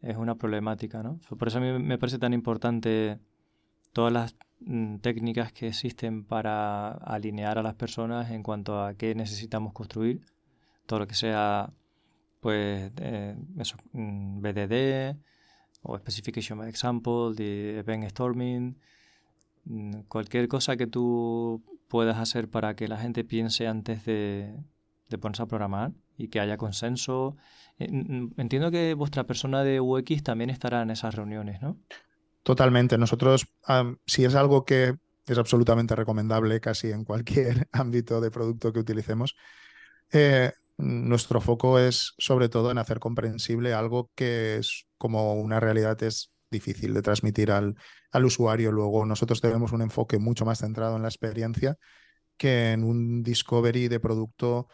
[0.00, 1.20] es una problemática, ¿no?
[1.38, 3.18] Por eso a mí me parece tan importante
[3.92, 9.14] todas las mm, técnicas que existen para alinear a las personas en cuanto a qué
[9.14, 10.24] necesitamos construir,
[10.86, 11.72] todo lo que sea,
[12.40, 13.36] pues, eh,
[13.92, 15.16] mm, BDD
[15.82, 18.76] o Specification by Example, de Event Storming,
[19.64, 24.56] mm, cualquier cosa que tú puedas hacer para que la gente piense antes de,
[25.08, 27.36] de ponerse a programar y que haya consenso.
[27.78, 27.88] Eh,
[28.36, 31.78] entiendo que vuestra persona de UX también estará en esas reuniones, ¿no?
[32.42, 32.98] Totalmente.
[32.98, 33.46] Nosotros,
[34.06, 34.96] si es algo que
[35.26, 39.36] es absolutamente recomendable casi en cualquier ámbito de producto que utilicemos,
[40.10, 46.02] eh, nuestro foco es sobre todo en hacer comprensible algo que es como una realidad
[46.02, 47.76] es difícil de transmitir al,
[48.10, 48.72] al usuario.
[48.72, 51.78] Luego nosotros tenemos un enfoque mucho más centrado en la experiencia
[52.36, 54.68] que en un discovery de producto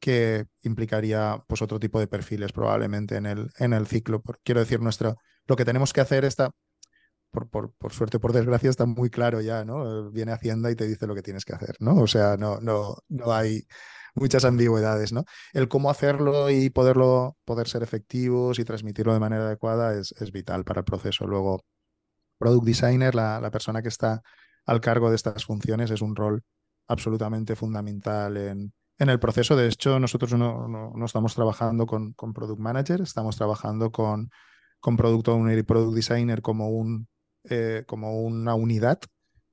[0.00, 4.22] que implicaría pues otro tipo de perfiles probablemente en el, en el ciclo.
[4.44, 6.50] quiero decir, nuestro, lo que tenemos que hacer está,
[7.30, 10.10] por, por, por suerte, por desgracia, está muy claro ya, ¿no?
[10.10, 11.96] Viene Hacienda y te dice lo que tienes que hacer, ¿no?
[11.96, 13.66] O sea, no, no, no hay
[14.14, 15.24] muchas ambigüedades, ¿no?
[15.52, 20.32] El cómo hacerlo y poderlo, poder ser efectivos y transmitirlo de manera adecuada es, es
[20.32, 21.26] vital para el proceso.
[21.26, 21.62] Luego,
[22.38, 24.22] Product Designer, la, la persona que está
[24.66, 26.42] al cargo de estas funciones, es un rol
[26.88, 33.00] absolutamente fundamental en, en el proceso, de hecho, nosotros no, estamos trabajando con, Product Manager,
[33.00, 34.30] estamos trabajando con,
[34.80, 37.08] con Product Owner y Product Designer como, un,
[37.44, 39.00] eh, una unidad,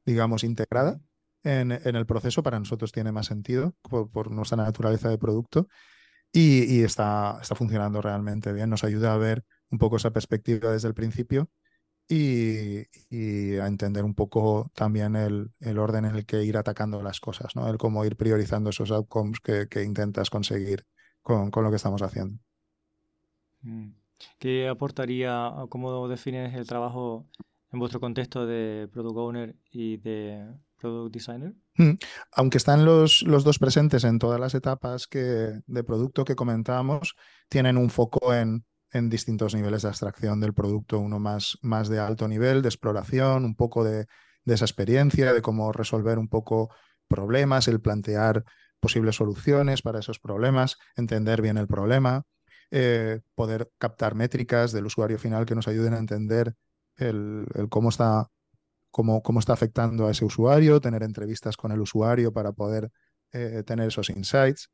[0.04, 1.00] digamos, integrada
[1.44, 2.42] en, en, el proceso.
[2.42, 5.68] Para nosotros tiene más sentido por, por nuestra naturaleza de producto
[6.32, 8.72] y, y, está, está funcionando realmente bien.
[8.72, 11.50] Nos ayuda a ver un poco esa perspectiva desde el principio
[12.08, 17.20] y, a entender un poco también el, el, orden en el que ir atacando las
[17.20, 17.68] cosas, ¿no?
[17.70, 20.86] El cómo ir priorizando esos outcomes que, que intentas conseguir
[21.22, 22.40] con, con, lo que estamos haciendo.
[23.62, 23.90] Mm.
[24.40, 27.28] ¿Qué aportaría, cómo defines el trabajo
[27.72, 30.46] en vuestro contexto de Product Owner y de
[30.78, 31.54] Product Designer?
[31.76, 31.94] Mm.
[32.34, 37.16] Aunque están los, los dos presentes en todas las etapas que, de producto que comentábamos,
[37.50, 38.66] tienen un foco en
[38.96, 43.44] en distintos niveles de abstracción del producto, uno más, más de alto nivel, de exploración,
[43.44, 44.08] un poco de,
[44.46, 46.70] esa experiencia, de cómo resolver un poco
[47.10, 48.46] problemas, el plantear
[48.80, 52.24] posibles soluciones para esos problemas, entender bien el problema,
[52.72, 56.56] eh, poder captar métricas del usuario final que nos ayuden a entender
[56.96, 58.30] el cómo, está,
[58.92, 62.92] cómo, cómo, está afectando a ese usuario, tener entrevistas con el usuario para poder
[63.34, 64.70] eh, tener esos insights.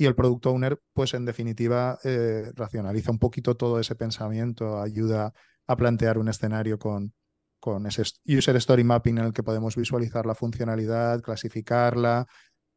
[0.00, 5.34] Y el Product Owner, pues en definitiva, eh, racionaliza un poquito todo ese pensamiento, ayuda
[5.66, 7.12] a plantear un escenario con,
[7.58, 12.26] con ese User Story Mapping en el que podemos visualizar la funcionalidad, clasificarla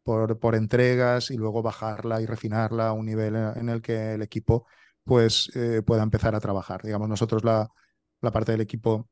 [0.04, 4.22] por, por entregas y luego bajarla y refinarla a un nivel en el que el
[4.22, 4.68] equipo
[5.06, 5.50] pues
[5.86, 6.82] pueda empezar a trabajar.
[6.84, 7.70] Digamos, nosotros la,
[8.20, 9.08] la parte del equipo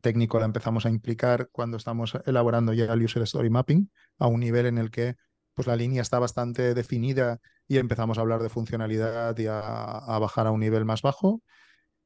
[0.00, 4.40] técnico la empezamos a implicar cuando estamos elaborando ya el User Story Mapping a un
[4.40, 5.16] nivel en el que
[5.56, 10.46] pues la línea está bastante definida y empezamos a hablar de funcionalidad y a, bajar
[10.46, 11.42] a un nivel más bajo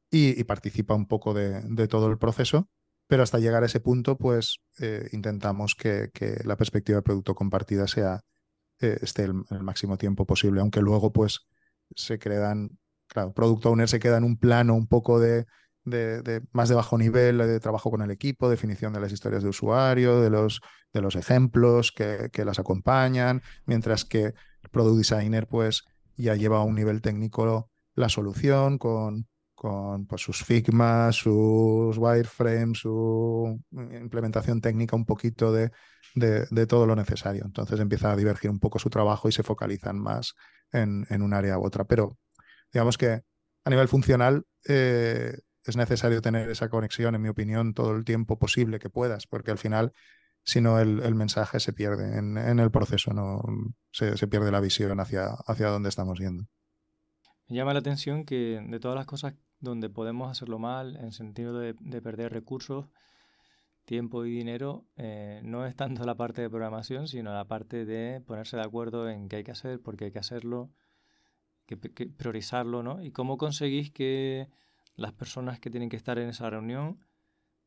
[0.09, 2.69] y, participa un poco de, todo el proceso,
[3.09, 6.11] pero hasta llegar a ese punto pues eh, intentamos que,
[6.45, 8.21] la perspectiva de producto compartida sea
[8.79, 11.41] eh, esté el, el, máximo tiempo posible, aunque luego pues
[11.97, 15.47] se crean, claro, Product Owner se queda en un plano un poco de
[15.85, 19.49] de, más de bajo nivel de trabajo con el equipo, definición de las historias de
[19.49, 20.61] usuario, de los,
[20.93, 25.85] de los ejemplos que, las acompañan, mientras que el Product Designer pues
[26.17, 32.79] ya lleva a un nivel técnico la solución con, con pues, sus Figma, sus wireframes,
[32.79, 35.71] su implementación técnica un poquito de,
[36.15, 37.45] de, todo lo necesario.
[37.45, 40.35] Entonces empieza a divergir un poco su trabajo y se focalizan más
[40.73, 41.85] en, en un área u otra.
[41.85, 42.19] Pero
[42.73, 43.23] digamos que
[43.65, 45.39] a nivel funcional eh,
[45.71, 49.51] es necesario tener esa conexión, en mi opinión, todo el tiempo posible que puedas, porque
[49.51, 49.93] al final,
[50.45, 53.43] si no, el, mensaje se pierde en, el proceso, no
[53.91, 56.45] se, pierde la visión hacia, hacia dónde estamos yendo.
[57.49, 61.59] Me llama la atención que de todas las cosas donde podemos hacerlo mal, en sentido
[61.59, 62.87] de, perder recursos,
[63.85, 68.21] tiempo y dinero, eh, no es tanto la parte de programación, sino la parte de
[68.21, 70.71] ponerse de acuerdo en qué hay que hacer, por qué hay que hacerlo,
[71.67, 73.03] que, priorizarlo, ¿no?
[73.03, 74.49] Y cómo conseguís que
[75.01, 76.99] las personas que tienen que estar en esa reunión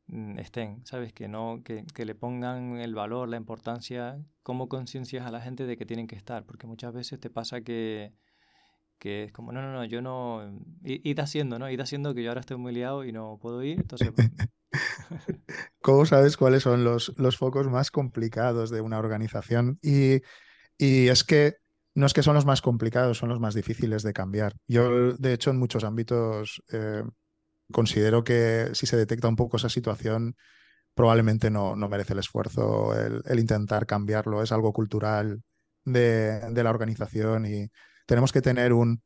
[0.08, 1.14] mm, estén, ¿sabes?
[1.14, 5.76] Que no, que, le pongan el valor, la importancia, cómo conciencias a la gente de
[5.76, 8.14] que tienen que estar, porque muchas veces te pasa que,
[9.00, 11.70] que es como, no, no, no, yo no, id haciendo, ¿no?
[11.70, 14.12] Id haciendo que yo ahora estoy muy liado y no puedo ir, entonces...
[14.12, 14.30] Pues
[15.82, 19.80] ¿Cómo sabes cuáles son los, los focos más complicados de una organización?
[19.82, 20.22] Y,
[20.78, 21.58] y es que
[21.96, 24.56] no es que son los más complicados, son los más difíciles de cambiar.
[24.68, 27.04] Yo, de hecho, en muchos ámbitos eh,
[27.74, 30.38] considero que si se detecta un poco esa situación,
[30.94, 34.42] probablemente no, no merece el esfuerzo el, intentar cambiarlo.
[34.42, 35.42] Es algo cultural
[35.86, 37.70] de, la organización y
[38.06, 39.02] tenemos que tener un,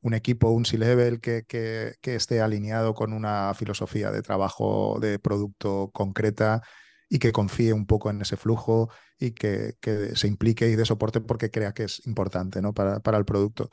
[0.00, 5.90] un equipo, un C-Level que, que, esté alineado con una filosofía de trabajo, de producto
[5.92, 6.62] concreta
[7.08, 10.84] y que confíe un poco en ese flujo y que, que se implique y dé
[10.84, 12.72] soporte porque crea que es importante ¿no?
[12.72, 13.70] para, para el producto.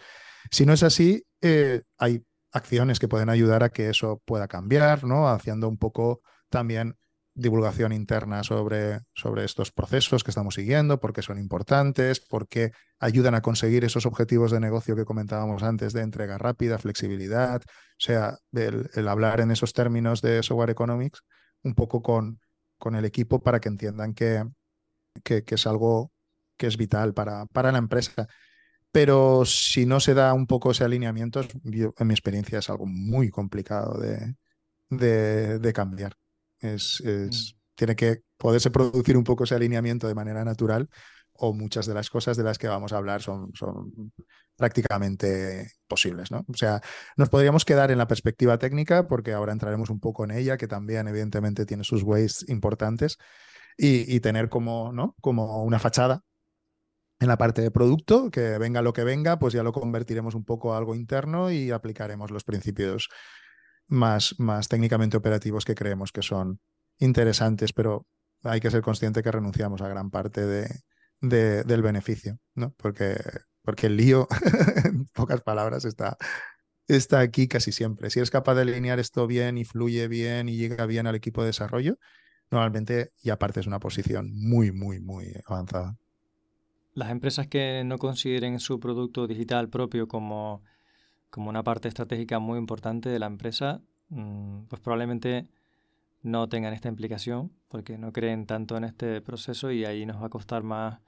[0.50, 5.04] Si no es así, eh, hay acciones que pueden ayudar a que eso pueda cambiar,
[5.04, 5.30] ¿no?
[5.30, 6.98] Haciendo un poco también
[7.34, 12.72] divulgación interna sobre, sobre estos procesos que estamos siguiendo, por qué son importantes, por qué
[13.00, 18.00] ayudan a conseguir esos objetivos de negocio que comentábamos antes de entrega rápida, flexibilidad, o
[18.04, 21.24] sea, el, hablar en esos términos de software economics
[21.64, 22.42] un poco con,
[22.78, 24.44] con el equipo para que entiendan que,
[25.24, 26.12] que, que es algo
[26.58, 28.28] que es vital para, para la empresa.
[28.92, 33.30] Pero si no se da un poco ese alineamiento, en mi experiencia es algo muy
[33.30, 34.36] complicado de,
[35.60, 36.16] de, cambiar.
[36.60, 37.30] Es, mm.
[37.76, 40.90] Tiene que poderse producir un poco ese alineamiento de manera natural
[41.34, 44.12] o muchas de las cosas de las que vamos a hablar son, son
[44.56, 46.30] prácticamente posibles.
[46.30, 46.46] ¿no?
[46.48, 46.82] O sea,
[47.16, 50.68] nos podríamos quedar en la perspectiva técnica porque ahora entraremos un poco en ella, que
[50.68, 53.18] también evidentemente tiene sus ways importantes,
[53.78, 55.16] y, y tener como, ¿no?
[55.22, 56.22] como una fachada
[57.22, 60.44] en la parte de producto, que venga lo que venga, pues ya lo convertiremos un
[60.44, 63.10] poco a algo interno y aplicaremos los principios
[63.88, 64.36] más,
[64.68, 66.60] técnicamente operativos que creemos que son
[66.98, 68.08] interesantes, pero
[68.44, 72.74] hay que ser consciente que renunciamos a gran parte de, del beneficio, ¿no?
[72.76, 73.18] Porque,
[73.62, 74.28] porque el lío,
[74.84, 76.18] en pocas palabras, está,
[76.88, 78.10] está aquí casi siempre.
[78.10, 81.42] Si eres capaz de alinear esto bien y fluye bien y llega bien al equipo
[81.42, 82.00] de desarrollo,
[82.50, 86.01] normalmente ya partes una posición muy, muy, muy avanzada.
[86.94, 90.62] Las empresas que no consideren su producto digital propio como,
[91.30, 95.48] como una parte estratégica muy importante de la empresa, mm, pues probablemente
[96.22, 100.28] no tengan esta implicación porque no creen tanto en este proceso y ahí nos va
[100.28, 101.00] a costar más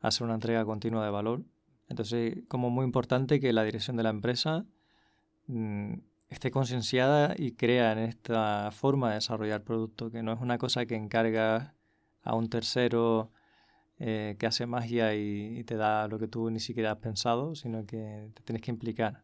[0.00, 1.44] hacer una entrega continua de valor.
[1.88, 4.66] Entonces, como muy importante que la dirección de la empresa
[5.46, 5.94] mm,
[6.28, 10.86] esté concienciada y crea en esta forma de desarrollar producto, que no es una cosa
[10.86, 11.74] que encarga
[12.22, 13.30] a un tercero
[13.98, 17.86] eh, que hace magia y, te da lo que tú ni siquiera has pensado, sino
[17.86, 19.22] que te tienes que implicar.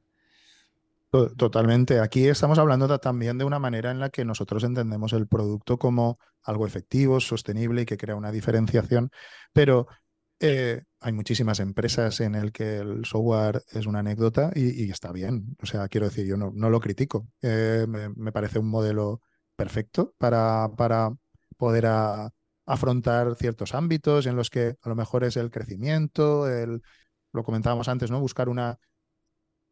[1.36, 2.00] Totalmente.
[2.00, 6.18] Aquí estamos hablando también de una manera en la que nosotros entendemos el producto como
[6.42, 9.10] algo efectivo, sostenible y que crea una diferenciación,
[9.52, 9.86] pero
[10.40, 15.54] eh, hay muchísimas empresas en el que el software es una anécdota y, está bien.
[15.62, 17.28] O sea, quiero decir, yo no, lo critico.
[17.42, 19.20] Eh, me, parece un modelo
[19.54, 21.10] perfecto para, para
[21.56, 21.86] poder
[22.66, 26.82] afrontar ciertos ámbitos en los que a lo mejor es el crecimiento, el,
[27.32, 28.20] lo comentábamos antes, ¿no?
[28.20, 28.78] Buscar una,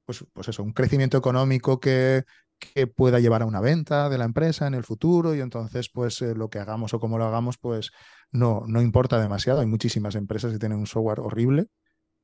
[0.04, 2.24] pues, pues eso, un crecimiento económico que,
[2.60, 6.20] que pueda llevar a una venta de la empresa en el futuro y entonces pues
[6.22, 7.90] eh, lo que hagamos o cómo lo hagamos pues
[8.30, 9.60] no, no importa demasiado.
[9.60, 11.66] Hay muchísimas empresas que tienen un software horrible,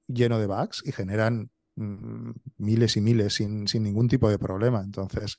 [0.07, 4.83] lleno de bugs y generan mm, miles y miles sin, sin, ningún tipo de problema.
[4.83, 5.39] Entonces,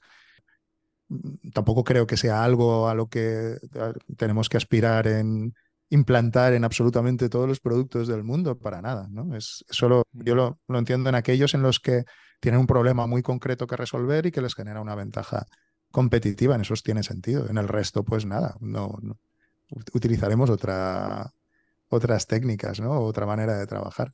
[1.53, 3.57] tampoco creo que sea algo a lo que
[4.17, 5.53] tenemos que aspirar en
[5.89, 9.07] implantar en absolutamente todos los productos del mundo, para nada.
[9.09, 9.35] ¿no?
[9.35, 10.37] Es solo, yo mm.
[10.37, 12.03] lo, lo entiendo en aquellos en los que
[12.39, 15.45] tienen un problema muy concreto que resolver y que les genera una ventaja
[15.91, 16.55] competitiva.
[16.55, 17.49] En esos tiene sentido.
[17.49, 18.97] En el resto, pues nada, no,
[19.93, 21.33] utilizaremos otra,
[21.89, 22.99] otras técnicas, ¿no?
[22.99, 24.13] Otra manera de trabajar.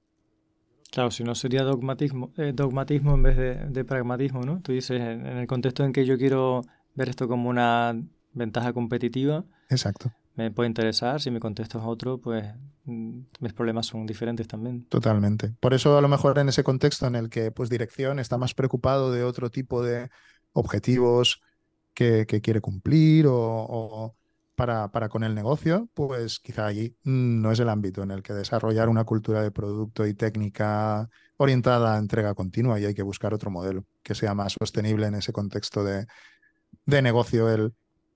[0.91, 4.62] Claro, si no sería dogmatismo, eh, dogmatismo en vez de, pragmatismo, ¿no?
[4.62, 6.62] Tú dices, en, el contexto en que yo quiero
[6.96, 7.96] ver esto como una
[8.34, 9.46] ventaja competitiva.
[9.70, 10.12] Exacto.
[10.36, 12.46] Me puede interesar, si mi contexto es otro, pues
[12.86, 14.86] mm, mis problemas son diferentes también.
[14.86, 15.54] Totalmente.
[15.60, 18.54] Por eso a lo mejor en ese contexto en el que pues dirección está más
[18.54, 20.10] preocupado de otro tipo de
[20.54, 21.41] objetivos
[21.94, 24.16] que, quiere cumplir o,
[24.56, 28.34] para, para, con el negocio, pues quizá allí no es el ámbito en el que
[28.34, 33.34] desarrollar una cultura de producto y técnica orientada a entrega continua y hay que buscar
[33.34, 36.08] otro modelo que sea más sostenible en ese contexto de,
[36.86, 37.49] de negocio.
[37.49, 37.74] El,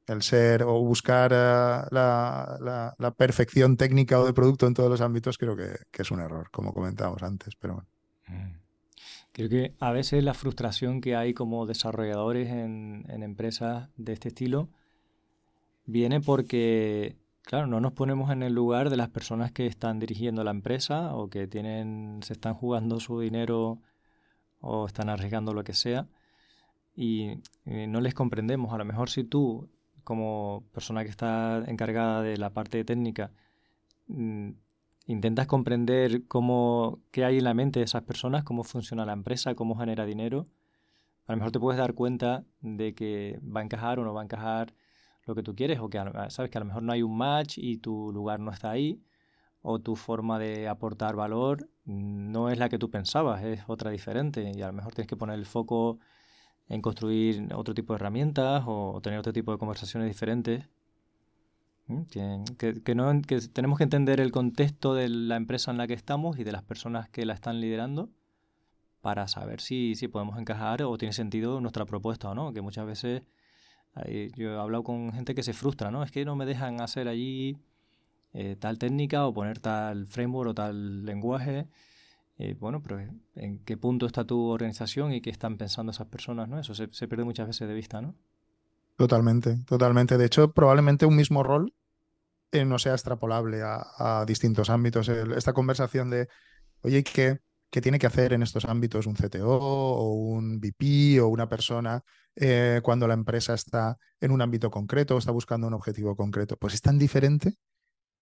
[0.07, 5.37] el ser o buscar eh, la, perfección técnica o de producto en todos los ámbitos
[5.37, 7.89] creo que, es un error, como comentábamos antes, pero bueno.
[8.27, 8.57] Mm.
[9.33, 14.69] Creo que a veces la frustración que hay como desarrolladores en, empresas de este estilo
[15.85, 20.43] viene porque, claro, no nos ponemos en el lugar de las personas que están dirigiendo
[20.43, 23.79] la empresa o que tienen, se están jugando su dinero
[24.59, 26.07] o están arriesgando lo que sea
[26.97, 28.73] y no les comprendemos.
[28.73, 29.69] A lo mejor si tú
[30.03, 33.31] como persona que está encargada de la parte técnica,
[34.07, 34.51] mm,
[35.05, 39.55] intentas comprender cómo, qué hay en la mente de esas personas, cómo funciona la empresa,
[39.55, 40.47] cómo genera dinero,
[41.27, 44.21] a lo mejor te puedes dar cuenta de que va a encajar o no va
[44.21, 44.73] a encajar
[45.25, 47.57] lo que tú quieres, o que sabes que a lo mejor no hay un match
[47.57, 49.01] y tu lugar no está ahí,
[49.61, 54.51] o tu forma de aportar valor no es la que tú pensabas, es otra diferente,
[54.55, 55.99] y a lo mejor tienes que poner el foco
[56.69, 60.65] en construir otro tipo de herramientas o tener otro tipo de conversaciones diferentes.
[62.09, 66.37] Que, no, que tenemos que entender el contexto de la empresa en la que estamos
[66.37, 68.09] y de las personas que la están liderando
[68.99, 72.51] para saber si, si podemos encajar o tiene sentido nuestra propuesta o no.
[72.51, 73.23] Que muchas veces
[74.35, 76.03] yo he hablado con gente que se frustra, ¿no?
[76.03, 77.57] Es que no me dejan hacer allí
[78.33, 81.67] eh, tal técnica o poner tal framework o tal lenguaje
[82.39, 82.99] eh, bueno, pero
[83.35, 86.47] ¿en qué punto está tu organización y qué están pensando esas personas?
[86.47, 86.59] ¿no?
[86.59, 88.15] Eso se, pierde muchas veces de vista, ¿no?
[88.95, 90.17] Totalmente, totalmente.
[90.17, 91.73] De hecho, probablemente un mismo rol
[92.51, 95.09] eh, no sea extrapolable a, distintos ámbitos.
[95.09, 96.27] esta conversación de,
[96.81, 97.39] oye, ¿qué,
[97.71, 102.03] ¿qué, tiene que hacer en estos ámbitos un CTO o un VP o una persona
[102.35, 106.55] eh, cuando la empresa está en un ámbito concreto o está buscando un objetivo concreto?
[106.57, 107.55] Pues es tan diferente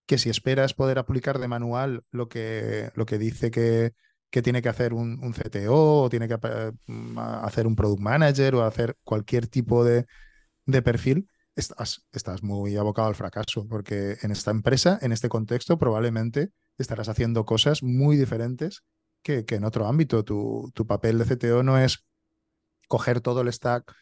[0.06, 3.92] que si esperas poder aplicar de manual lo que, lo que dice que,
[4.30, 6.72] que tiene que hacer un, CTO o tiene que eh,
[7.42, 10.06] hacer un product manager o hacer cualquier tipo de,
[10.66, 15.78] de perfil, estás, estás, muy abocado al fracaso, porque en esta empresa, en este contexto,
[15.78, 18.82] probablemente estarás haciendo cosas muy diferentes
[19.22, 20.24] que, que en otro ámbito.
[20.24, 22.04] Tu, tu, papel de CTO no es
[22.88, 23.92] coger todo el stack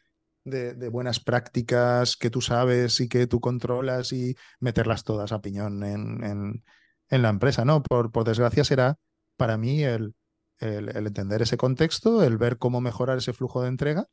[0.45, 5.41] de, de, buenas prácticas que tú sabes y que tú controlas y meterlas todas a
[5.41, 6.65] piñón en, en,
[7.09, 7.83] en la empresa, ¿no?
[7.83, 8.99] Por, por desgracia será
[9.37, 10.15] para mí el,
[10.59, 14.07] el, entender ese contexto, el ver cómo mejorar ese flujo de entrega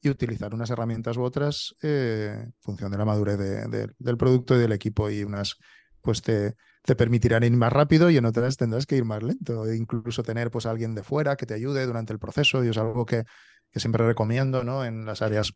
[0.00, 4.58] y utilizar unas herramientas u otras eh, en función de la madurez del producto y
[4.60, 5.56] del equipo y unas
[6.00, 9.66] pues te, te, permitirán ir más rápido y en otras tendrás que ir más lento
[9.66, 12.78] e incluso tener pues alguien de fuera que te ayude durante el proceso y es
[12.78, 13.24] algo que,
[13.70, 14.84] que siempre recomiendo ¿no?
[14.84, 15.52] en las áreas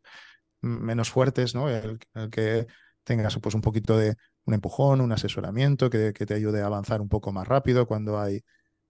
[0.61, 1.69] menos fuertes, ¿no?
[1.69, 1.99] el,
[2.31, 2.67] que
[3.05, 7.01] tengas pues un poquito de un empujón, un asesoramiento que, que te ayude a avanzar
[7.01, 8.43] un poco más rápido cuando hay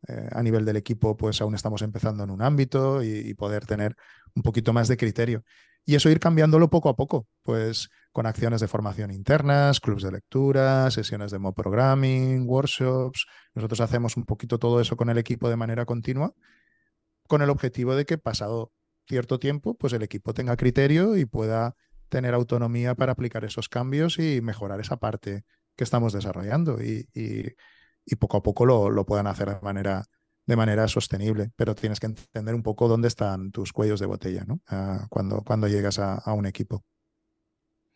[0.08, 3.94] eh, a nivel del equipo, pues aún estamos empezando en un ámbito y, poder tener
[4.34, 5.44] un poquito más de criterio.
[5.84, 10.12] Y eso ir cambiándolo poco a poco, pues con acciones de formación internas, clubs de
[10.12, 13.26] lectura, sesiones de mob programming, workshops.
[13.54, 16.32] Nosotros hacemos un poquito todo eso con el equipo de manera continua,
[17.28, 18.72] con el objetivo de que pasado
[19.06, 21.76] cierto tiempo, pues el equipo tenga criterio y pueda
[22.08, 25.44] tener autonomía para aplicar esos cambios y mejorar esa parte
[25.76, 26.80] que estamos desarrollando.
[26.82, 27.06] y,
[28.18, 30.04] poco a poco lo, lo puedan hacer de manera,
[30.46, 31.50] de manera sostenible.
[31.56, 34.60] Pero tienes que entender un poco dónde están tus cuellos de botella ¿no?
[34.68, 36.84] Ah, cuando, cuando llegas a, un equipo.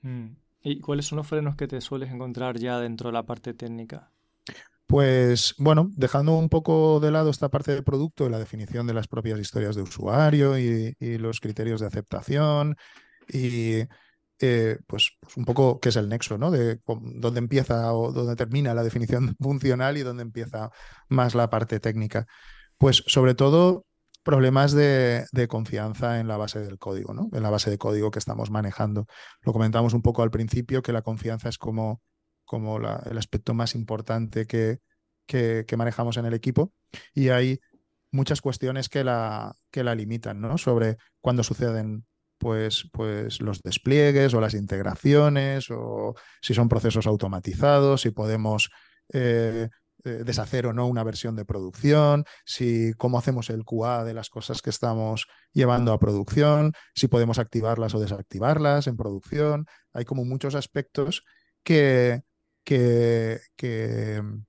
[0.02, 0.36] Mm.
[0.62, 4.10] ¿Y cuáles son los frenos que te sueles encontrar ya dentro de la parte técnica?
[4.86, 8.94] Pues bueno, dejando un poco de lado esta parte del producto y la definición de
[8.94, 12.76] las propias historias de usuario y, los criterios de aceptación
[13.28, 13.82] y
[14.40, 16.50] eh, pues, pues, un poco qué es el nexo, ¿no?
[16.50, 20.70] De dónde empieza o dónde termina la definición funcional y dónde empieza
[21.08, 22.26] más la parte técnica.
[22.78, 23.86] Pues sobre todo
[24.22, 27.28] problemas de, confianza en la base del código, ¿no?
[27.32, 29.06] En la base de código que estamos manejando.
[29.42, 32.02] Lo comentamos un poco al principio, que la confianza es como
[32.44, 34.78] como el aspecto más importante que,
[35.26, 36.72] que, manejamos en el equipo.
[37.12, 37.60] Y hay
[38.12, 40.56] muchas cuestiones que la, que la limitan, ¿no?
[40.56, 42.06] Sobre cuándo suceden
[42.46, 48.70] pues, pues los despliegues o las integraciones, o si son procesos automatizados, si podemos
[49.12, 49.68] eh,
[50.04, 54.30] eh, deshacer o no una versión de producción, si cómo hacemos el QA de las
[54.30, 59.66] cosas que estamos llevando a producción, si podemos activarlas o desactivarlas en producción.
[59.92, 61.24] Hay como muchos aspectos
[61.64, 62.22] que,
[62.62, 63.40] que,
[64.22, 64.44] mm,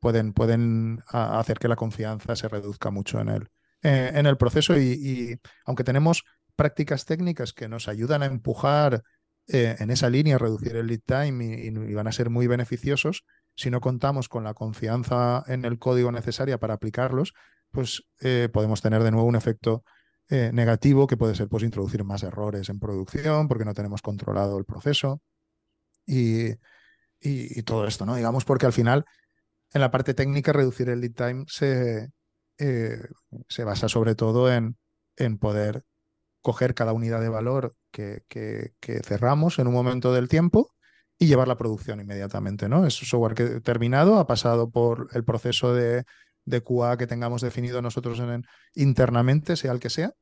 [0.00, 3.48] pueden, pueden hacer que la confianza se reduzca mucho en el,
[3.82, 6.24] eh, en el proceso y, aunque tenemos
[6.58, 9.04] prácticas técnicas que nos ayudan a empujar
[9.46, 13.24] eh, en esa línea, a reducir el lead time y, van a ser muy beneficiosos,
[13.54, 17.32] si no contamos con la confianza en el código necesaria para aplicarlos,
[17.70, 19.84] pues eh, podemos tener de nuevo un efecto
[20.30, 24.66] negativo que puede ser pues, introducir más errores en producción porque no tenemos controlado el
[24.66, 25.22] proceso.
[26.04, 26.50] Y,
[27.20, 28.14] y, todo esto, ¿no?
[28.14, 29.06] Digamos, porque al final,
[29.72, 32.10] en la parte técnica, reducir el lead time se,
[32.58, 33.00] eh,
[33.48, 34.76] se basa sobre todo en,
[35.16, 35.84] en poder
[36.42, 38.72] coger cada unidad de valor que, que,
[39.02, 40.74] cerramos en un momento del tiempo
[41.18, 42.86] y llevar la producción inmediatamente, ¿no?
[42.86, 46.04] Es software que terminado, ha pasado por el proceso de,
[46.44, 50.12] de QA que tengamos definido nosotros en, internamente, sea el que sea,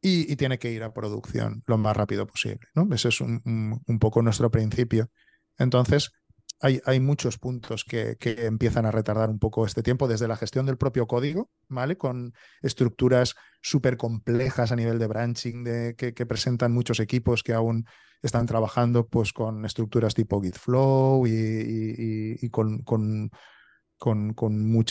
[0.00, 2.88] y, tiene que ir a producción lo más rápido posible, ¿no?
[2.94, 3.40] Ese es un,
[3.86, 5.10] un poco nuestro principio.
[5.58, 6.12] Entonces,
[6.60, 10.66] hay, hay muchos puntos que, empiezan a retardar un poco este tiempo, desde la gestión
[10.66, 11.96] del propio código, ¿vale?
[11.96, 12.32] Con
[12.62, 17.86] estructuras súper complejas a nivel de branching de, que, presentan muchos equipos que aún
[18.22, 23.30] están trabajando pues, con estructuras tipo Gitflow y, y, con,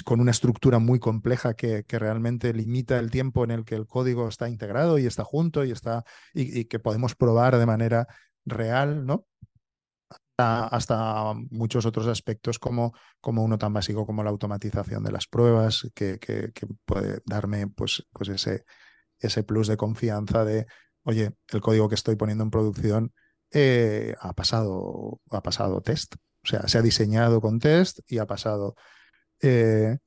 [0.10, 4.28] una estructura muy compleja que, que, realmente limita el tiempo en el que el código
[4.28, 6.04] está integrado y está junto y, está,
[6.34, 8.08] y que podemos probar de manera
[8.46, 9.26] real, ¿no?
[10.38, 15.90] Hasta muchos otros aspectos como, como uno tan básico como la automatización de las pruebas,
[15.94, 16.52] que, que,
[16.86, 18.66] puede darme pues, pues ese,
[19.20, 20.68] ese plus de confianza de,
[21.04, 23.14] oye, el código que estoy poniendo en producción
[23.52, 26.16] eh, ha, pasado, ha pasado test.
[26.44, 28.76] O sea, se ha diseñado con test y ha pasado
[29.42, 29.98] eh,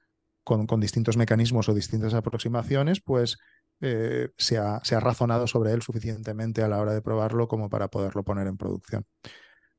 [0.44, 3.38] con, con, distintos mecanismos o distintas aproximaciones, pues
[3.80, 7.68] eh, se, ha, se ha razonado sobre él suficientemente a la hora de probarlo como
[7.70, 9.06] para poderlo poner en producción.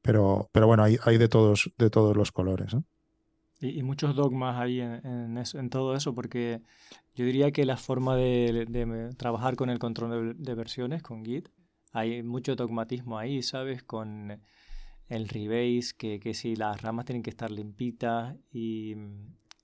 [0.02, 2.76] Pero, pero bueno, hay, hay de, todos, de todos los colores.
[3.60, 6.62] Y, muchos dogmas ahí en, en, todo eso, porque
[7.14, 11.50] yo diría que la forma de, trabajar con el control de, versiones, con Git,
[11.92, 13.84] hay mucho dogmatismo ahí, ¿sabes?
[13.84, 14.42] Con
[15.08, 18.94] el rebase, que, que si las ramas tienen que estar limpitas y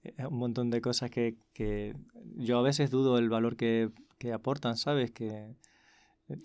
[0.03, 1.95] eh, un montón de cosas que, que
[2.36, 5.11] yo a veces dudo del valor que, que aportan, ¿sabes?
[5.11, 5.55] Que,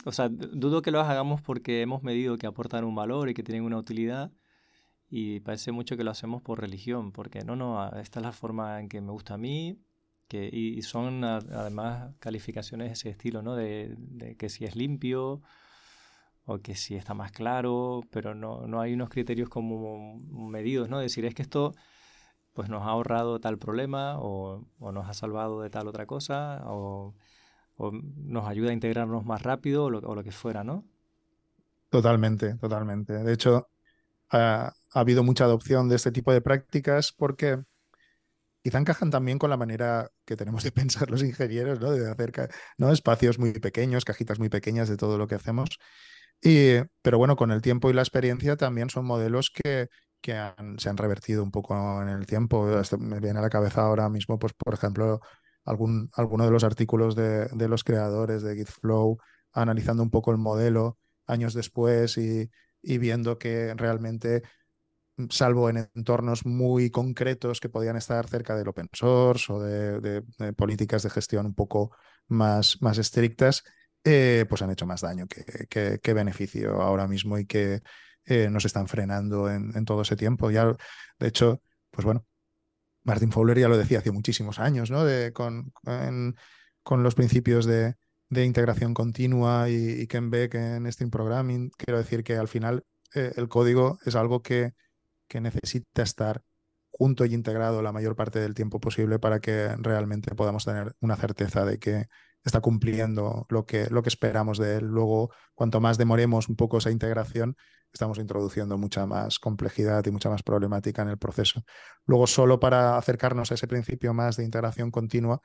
[0.05, 3.43] o sea, dudo que lo hagamos porque hemos medido que aportan un valor y que
[3.43, 4.33] tienen una utilidad
[5.09, 8.81] y parece mucho que lo hacemos por religión, porque no, no, esta es la forma
[8.81, 9.79] en que me gusta a mí
[10.29, 13.57] que, y son además calificaciones de ese estilo, ¿no?
[13.57, 15.43] De, de, que si es limpio
[16.45, 21.01] o que si está más claro, pero no, no hay unos criterios como medidos, ¿no?
[21.01, 21.75] Decir, es que esto
[22.53, 26.63] pues nos ha ahorrado tal problema o, o nos ha salvado de tal otra cosa
[26.67, 27.15] o
[27.81, 30.85] o nos ayuda a integrarnos más rápido o lo, que fuera, ¿no?
[31.89, 33.15] Totalmente, totalmente.
[33.15, 33.71] De hecho,
[34.31, 37.59] ha, habido mucha adopción de este tipo de prácticas porque
[38.63, 41.91] quizá encajan también con la manera que tenemos de pensar los ingenieros, ¿no?
[41.91, 42.93] De hacer ¿no?
[42.93, 45.71] espacios muy pequeños, cajitas muy pequeñas de todo lo que hacemos.
[46.43, 49.89] Y, pero bueno, con el tiempo y la experiencia también son modelos que,
[50.21, 50.39] que
[50.77, 52.67] se han revertido un poco en el tiempo.
[52.99, 55.21] me viene a la cabeza ahora mismo, pues, por ejemplo,
[55.65, 59.19] algún, alguno de los artículos de, de, los creadores de Gitflow,
[59.53, 62.51] analizando un poco el modelo años después y,
[62.83, 64.43] y viendo que realmente,
[65.17, 70.23] mm, salvo en entornos muy concretos que podían estar cerca del open source o de,
[70.57, 71.93] políticas de gestión un poco
[72.29, 73.65] más, más estrictas,
[74.05, 77.83] eh, pues han hecho más daño que, que, beneficio ahora mismo y que
[78.25, 80.51] eh, nos están frenando en, en, todo ese tiempo.
[80.51, 80.75] Ya,
[81.19, 82.25] de hecho, pues bueno,
[83.03, 85.05] Martin Fowler ya lo decía hace muchísimos años, ¿no?
[85.33, 85.73] Con,
[86.83, 87.95] con, los principios de,
[88.29, 91.71] de integración continua y, y Ken Beck en Stream Programming.
[91.77, 92.85] Quiero decir que al final
[93.15, 94.75] eh, el código es algo que,
[95.29, 96.43] que necesita estar
[96.91, 101.17] junto y integrado la mayor parte del tiempo posible para que realmente podamos tener una
[101.17, 102.07] certeza de que
[102.45, 104.87] está cumpliendo lo que, lo que esperamos de él.
[104.87, 107.57] Luego, cuanto más demoremos un poco esa integración,
[107.93, 111.65] estamos introduciendo mucha más complejidad y mucha más problemática en el proceso.
[112.07, 115.41] Luego, solo para acercarnos a ese principio más de integración continua,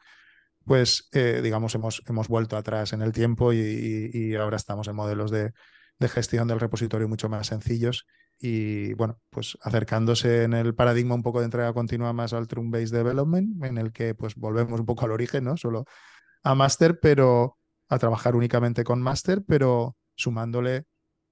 [0.65, 5.31] pues eh, digamos, hemos, hemos vuelto atrás en el tiempo y, ahora estamos en modelos
[5.31, 5.53] de,
[5.99, 8.07] de, gestión del repositorio mucho más sencillos
[8.39, 12.93] y bueno, pues acercándose en el paradigma un poco de entrega continua más al Trunk-Based
[12.93, 15.55] Development, en el que pues volvemos un poco al origen, ¿no?
[15.55, 15.85] Solo
[16.45, 17.57] a master, pero
[17.89, 20.85] a trabajar únicamente con master, pero sumándole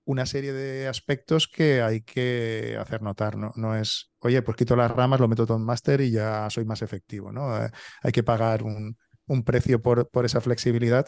[0.06, 3.38] una serie de aspectos que hay que hacer notar.
[3.38, 6.50] No, no es, oye, pues quito las ramas, lo meto todo en master y ya
[6.50, 7.32] soy más efectivo.
[7.32, 7.64] ¿no?
[7.64, 7.70] Eh,
[8.02, 8.98] hay que pagar un,
[9.28, 11.06] un precio por, por, esa flexibilidad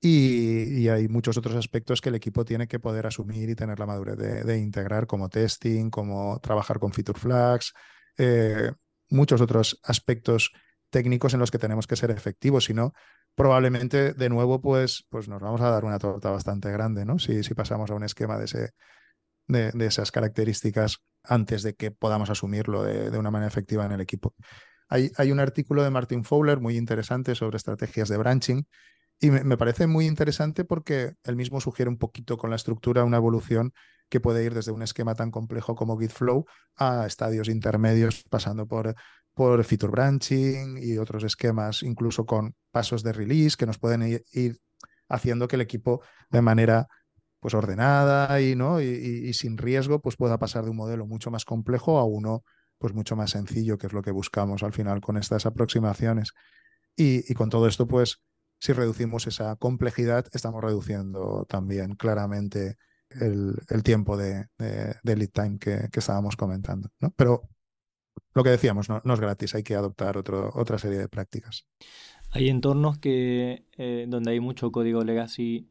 [0.00, 3.80] y, y, hay muchos otros aspectos que el equipo tiene que poder asumir y tener
[3.80, 7.72] la madurez de, de integrar, como testing, como trabajar con feature flags,
[8.18, 8.70] eh,
[9.08, 10.52] muchos otros aspectos
[10.90, 12.92] técnicos en los que tenemos que ser efectivos, si no,
[13.38, 17.18] probablemente de nuevo pues, pues nos vamos a dar una torta bastante grande, ¿no?
[17.20, 18.70] Si, si pasamos a un esquema de, ese,
[19.46, 23.92] de, de esas características antes de que podamos asumirlo de, de una manera efectiva en
[23.92, 24.34] el equipo.
[24.88, 28.66] Hay, hay, un artículo de Martin Fowler muy interesante sobre estrategias de branching
[29.20, 33.04] y me, me, parece muy interesante porque él mismo sugiere un poquito con la estructura
[33.04, 33.72] una evolución
[34.08, 36.44] que puede ir desde un esquema tan complejo como Gitflow
[36.76, 38.96] a estadios intermedios, pasando por
[39.38, 44.60] por feature branching y otros esquemas, incluso con pasos de release que nos pueden ir,
[45.08, 46.88] haciendo que el equipo de manera
[47.38, 48.80] pues ordenada y, ¿no?
[48.80, 52.42] Y, sin riesgo pues pueda pasar de un modelo mucho más complejo a uno
[52.78, 56.32] pues mucho más sencillo, que es lo que buscamos al final con estas aproximaciones.
[56.96, 58.20] Y, con todo esto, pues
[58.58, 62.76] si reducimos esa complejidad, estamos reduciendo también claramente
[63.10, 64.48] el, tiempo de,
[65.04, 66.90] lead time que, que estábamos comentando.
[66.98, 67.12] ¿no?
[67.16, 67.48] Pero
[68.34, 71.66] lo que decíamos, no, es gratis, hay que adoptar otra serie de prácticas.
[72.30, 75.68] Hay entornos que, eh, donde hay mucho código legacy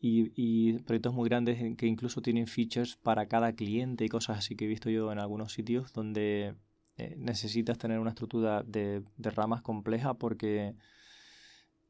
[0.00, 4.66] y, proyectos muy grandes que incluso tienen features para cada cliente y cosas así que
[4.66, 6.54] he visto yo en algunos sitios donde
[6.96, 10.74] eh, necesitas tener una estructura de, ramas compleja porque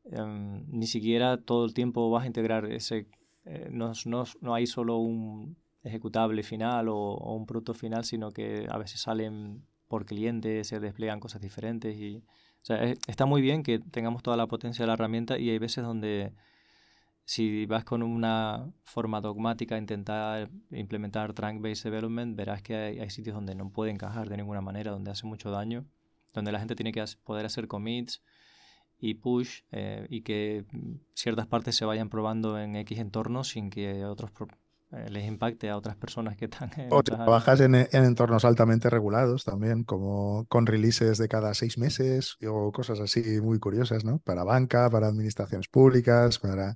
[0.05, 3.07] eh, ni siquiera todo el tiempo vas a integrar ese...
[3.45, 8.67] Eh, no, no, no hay solo un, ejecutable final o, un producto final, sino que
[8.71, 12.23] a veces salen por cliente, se despliegan cosas diferentes y
[13.07, 16.33] está muy bien que tengamos toda la potencia de la herramienta y hay veces donde
[17.25, 23.35] si vas con una forma dogmática a intentar implementar trunk-based development, verás que hay, sitios
[23.35, 25.85] donde no puede encajar de ninguna manera, donde hace mucho daño,
[26.33, 28.23] donde la gente tiene que poder hacer commits
[28.99, 30.65] y push eh, y que
[31.15, 34.31] ciertas partes se vayan probando en X entornos sin que otros
[34.91, 39.45] les impacte a otras personas que están en O trabajas en, en, entornos altamente regulados
[39.45, 44.19] también, como con releases de cada seis meses o cosas así muy curiosas, ¿no?
[44.21, 46.75] Para banca, para administraciones públicas, para...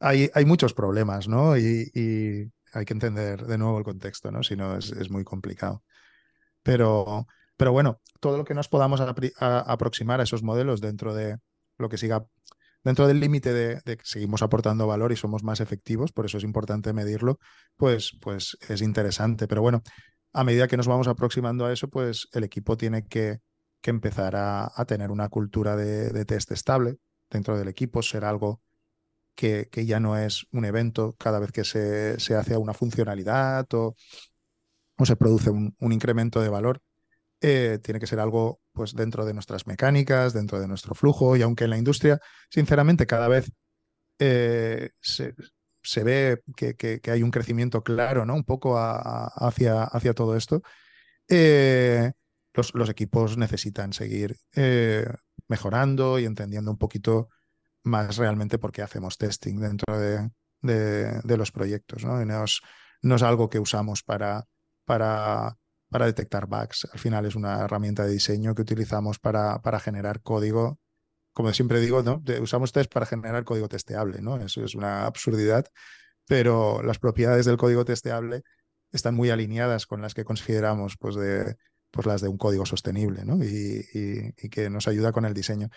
[0.00, 1.56] Hay, hay muchos problemas, ¿no?
[1.56, 4.42] Y, y, hay que entender de nuevo el contexto, ¿no?
[4.42, 5.82] Si no, es, es muy complicado.
[6.62, 7.26] Pero,
[7.56, 11.38] pero bueno, todo lo que nos podamos a, a, aproximar a esos modelos dentro de
[11.78, 12.26] lo que siga
[12.84, 16.44] dentro del límite de, que seguimos aportando valor y somos más efectivos, por eso es
[16.44, 17.38] importante medirlo,
[17.76, 19.48] pues, pues es interesante.
[19.48, 19.82] Pero bueno,
[20.32, 23.38] a medida que nos vamos aproximando a eso, pues el equipo tiene que,
[23.80, 26.96] que empezar a, a, tener una cultura de, de, test estable
[27.30, 28.60] dentro del equipo, ser algo
[29.34, 33.66] que, que ya no es un evento cada vez que se, se hace una funcionalidad
[33.74, 33.94] o,
[34.96, 36.80] o se produce un, un incremento de valor,
[37.40, 41.42] eh, tiene que ser algo pues dentro de nuestras mecánicas, dentro de nuestro flujo, y
[41.42, 42.20] aunque en la industria,
[42.50, 43.50] sinceramente, cada vez
[44.18, 45.34] eh, se,
[45.82, 48.34] se, ve que, que, hay un crecimiento claro, ¿no?
[48.34, 50.62] Un poco hacia, hacia todo esto,
[51.28, 52.12] eh,
[52.54, 54.36] los, los, equipos necesitan seguir
[55.48, 57.28] mejorando y entendiendo un poquito
[57.84, 60.30] más realmente por qué hacemos testing dentro de,
[60.62, 62.20] de, de los proyectos, ¿no?
[62.20, 62.60] Y no es,
[63.02, 64.44] no es algo que usamos para,
[64.84, 65.56] para
[65.88, 66.88] para detectar bugs.
[66.92, 70.78] Al final es una herramienta de diseño que utilizamos para, para generar código.
[71.32, 72.22] Como siempre digo, ¿no?
[72.40, 74.36] usamos test para generar código testeable, ¿no?
[74.36, 75.66] Eso es una absurdidad,
[76.26, 78.42] pero las propiedades del código testeable
[78.90, 81.56] están muy alineadas con las que consideramos pues, de,
[81.90, 83.42] pues las de un código sostenible, ¿no?
[83.42, 85.68] Y, y, que nos ayuda con el diseño.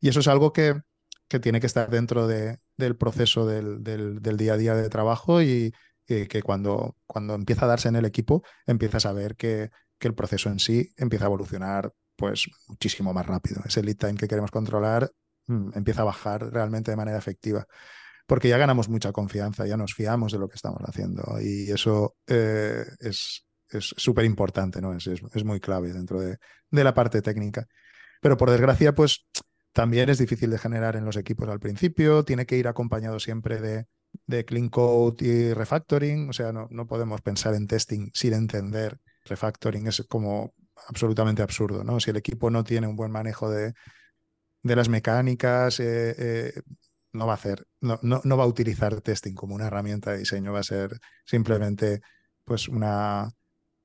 [0.00, 0.80] Y eso es algo que,
[1.28, 4.88] que tiene que estar dentro de, del proceso del, del, del, día a día de
[4.88, 5.74] trabajo y,
[6.10, 10.14] que, cuando, cuando empieza a darse en el equipo, empiezas a ver que, que el
[10.14, 13.62] proceso en sí empieza a evolucionar pues muchísimo más rápido.
[13.64, 15.10] Ese lead time que queremos controlar
[15.46, 17.66] mmm, empieza a bajar realmente de manera efectiva.
[18.26, 21.22] Porque ya ganamos mucha confianza, ya nos fiamos de lo que estamos haciendo.
[21.40, 24.92] Y eso eh, es, súper importante, ¿no?
[24.94, 26.38] Es, es, muy clave dentro de,
[26.70, 27.66] de la parte técnica.
[28.20, 29.26] Pero por desgracia, pues
[29.72, 33.60] también es difícil de generar en los equipos al principio, tiene que ir acompañado siempre
[33.60, 33.86] de,
[34.26, 38.98] de clean code y refactoring, o sea, no, no, podemos pensar en testing sin entender
[39.24, 40.54] refactoring, es como
[40.88, 42.00] absolutamente absurdo, ¿no?
[42.00, 43.74] Si el equipo no tiene un buen manejo de,
[44.62, 46.62] de las mecánicas, eh, eh,
[47.12, 50.18] no va a hacer, no, no, no, va a utilizar testing como una herramienta de
[50.18, 52.00] diseño, va a ser simplemente
[52.44, 53.30] pues una,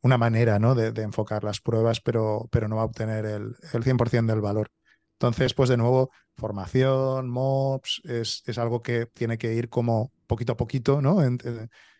[0.01, 0.75] una manera ¿no?
[0.75, 4.41] de, de enfocar las pruebas, pero, pero no va a obtener el, el 100% del
[4.41, 4.71] valor.
[5.13, 10.53] Entonces, pues de nuevo, formación, MOPS, es, es, algo que tiene que ir como poquito
[10.53, 11.23] a poquito, ¿no?
[11.23, 11.37] Eh,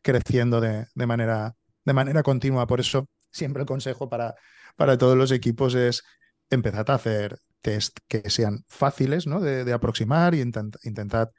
[0.02, 2.68] creciendo de, manera, de manera continua.
[2.68, 4.36] Por eso, siempre el consejo para,
[4.76, 6.04] para todos los equipos es
[6.50, 9.40] empezar a hacer test que sean fáciles ¿no?
[9.40, 11.30] de, de aproximar y intent, intentad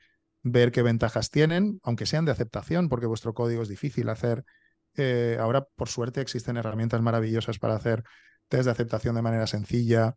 [0.43, 4.45] ver qué ventajas tienen, aunque sean de aceptación, porque vuestro código es difícil hacer.
[4.97, 8.05] Eh, ahora, por suerte, existen herramientas maravillosas para hacer
[8.49, 10.16] test de aceptación de manera sencilla,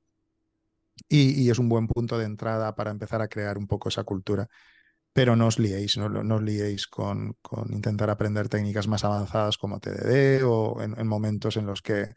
[1.08, 4.48] y, es un buen punto de entrada para empezar a crear un poco esa cultura.
[5.14, 9.58] Pero no os liéis, no, no os liéis con, con, intentar aprender técnicas más avanzadas
[9.58, 12.14] como TDD o en, en momentos en los que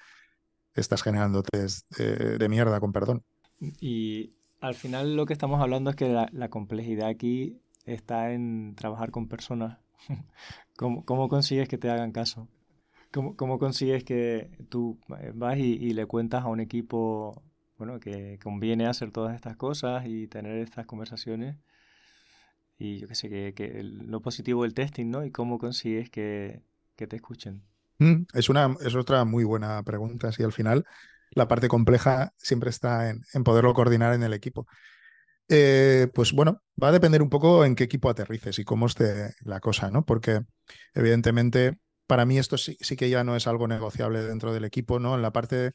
[0.75, 3.25] estás generando test de, de, mierda, con perdón.
[3.81, 8.75] Y al final lo que estamos hablando es que la, la complejidad aquí está en
[8.77, 9.79] trabajar con personas.
[10.77, 12.49] ¿Cómo, ¿Cómo, consigues que te hagan caso?
[13.11, 14.99] ¿Cómo, cómo consigues que tú
[15.35, 17.43] vas y, y le cuentas a un equipo
[17.83, 21.57] bueno, que conviene hacer todas estas cosas y tener estas conversaciones.
[22.83, 25.25] Y yo qué sé, que, lo positivo del testing, ¿no?
[25.25, 26.63] Y cómo consigues que,
[26.97, 27.63] que te escuchen.
[27.99, 30.33] Mm, es, una, es otra muy buena pregunta.
[30.33, 30.85] Si al final
[31.31, 34.67] la parte compleja siempre está en, en poderlo coordinar en el equipo.
[35.49, 39.33] Eh, pues bueno, va a depender un poco en qué equipo aterrices y cómo esté
[39.45, 40.05] la cosa, ¿no?
[40.05, 40.41] Porque
[40.93, 41.79] evidentemente
[42.09, 45.15] para mí esto sí, sí que ya no es algo negociable dentro del equipo, ¿no?
[45.15, 45.71] En la parte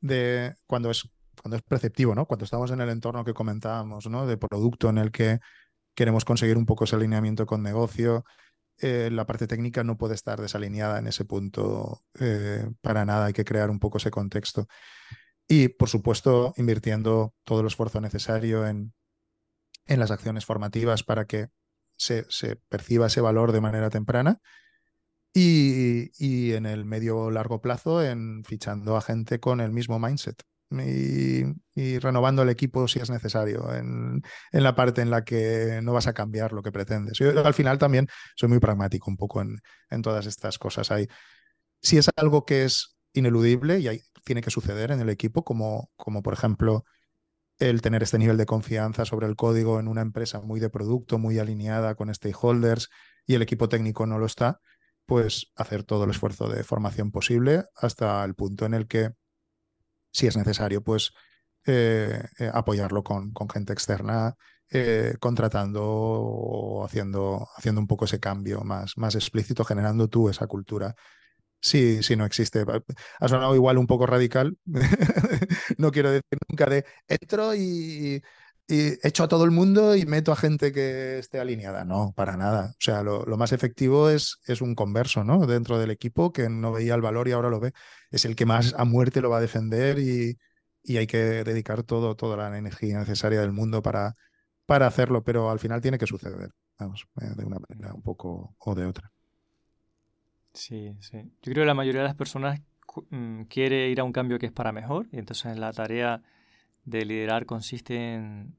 [0.00, 1.10] de cuando es
[1.42, 2.26] cuando es perceptivo, ¿no?
[2.26, 4.26] Cuando estamos en el entorno que comentábamos, ¿no?
[4.26, 5.40] De producto en el que
[5.96, 8.24] queremos conseguir un poco ese alineamiento con negocio,
[8.78, 13.32] eh, la parte técnica no puede estar desalineada en ese punto eh, para nada, hay
[13.32, 14.68] que crear un poco ese contexto.
[15.48, 18.92] Y, por supuesto, invirtiendo todo el esfuerzo necesario en,
[19.86, 21.48] en las acciones formativas para que
[21.96, 24.40] se, se, perciba ese valor de manera temprana.
[25.32, 30.42] Y, y en el medio largo plazo en fichando a gente con el mismo mindset,
[30.70, 35.92] y, renovando el equipo si es necesario, en, en, la parte en la que no
[35.92, 37.18] vas a cambiar lo que pretendes.
[37.18, 39.60] Yo al final también soy muy pragmático un poco en,
[39.90, 40.90] en todas estas cosas.
[40.90, 41.08] Hay,
[41.80, 45.90] si es algo que es ineludible y hay, tiene que suceder en el equipo, como,
[45.96, 46.84] como por ejemplo
[47.58, 51.18] el tener este nivel de confianza sobre el código en una empresa muy de producto,
[51.18, 52.90] muy alineada con stakeholders
[53.26, 54.60] y el equipo técnico no lo está,
[55.06, 59.12] pues hacer todo el esfuerzo de formación posible hasta el punto en el que
[60.16, 61.12] si es necesario, pues
[61.66, 64.34] eh, eh, apoyarlo con, con, gente externa,
[64.70, 70.46] eh, contratando o haciendo, haciendo un poco ese cambio más, más explícito, generando tú esa
[70.46, 70.94] cultura.
[71.60, 72.64] Sí, sí, no existe.
[73.20, 74.56] Ha sonado igual un poco radical.
[75.78, 78.22] no quiero decir nunca de entro y,
[78.68, 81.84] y echo a todo el mundo y meto a gente que esté alineada.
[81.84, 82.70] No, para nada.
[82.70, 85.46] O sea, lo, lo, más efectivo es, es un converso, ¿no?
[85.46, 87.72] Dentro del equipo que no veía el valor y ahora lo ve.
[88.10, 90.36] Es el que más a muerte lo va a defender y,
[90.82, 94.14] y hay que dedicar todo, toda la energía necesaria del mundo para,
[94.66, 98.54] para hacerlo, pero al final tiene que suceder, vamos, eh, de una manera un poco
[98.58, 99.12] o de otra.
[100.54, 101.18] Sí, sí.
[101.42, 102.60] Yo creo que la mayoría de las personas
[103.10, 106.22] mm, quiere ir a un cambio que es para mejor y entonces la tarea
[106.86, 108.56] de liderar consiste en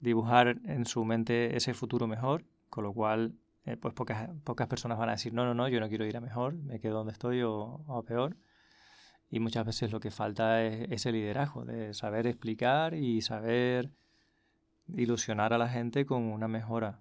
[0.00, 4.98] dibujar en su mente ese futuro mejor, con lo cual eh, pues pocas, pocas personas
[4.98, 7.12] van a decir, no, no, no, yo no quiero ir a mejor, me quedo donde
[7.12, 8.36] estoy o, peor.
[9.30, 13.90] Y muchas veces lo que falta es ese liderazgo, de saber explicar y saber
[14.94, 17.00] ilusionar a la gente con una mejora.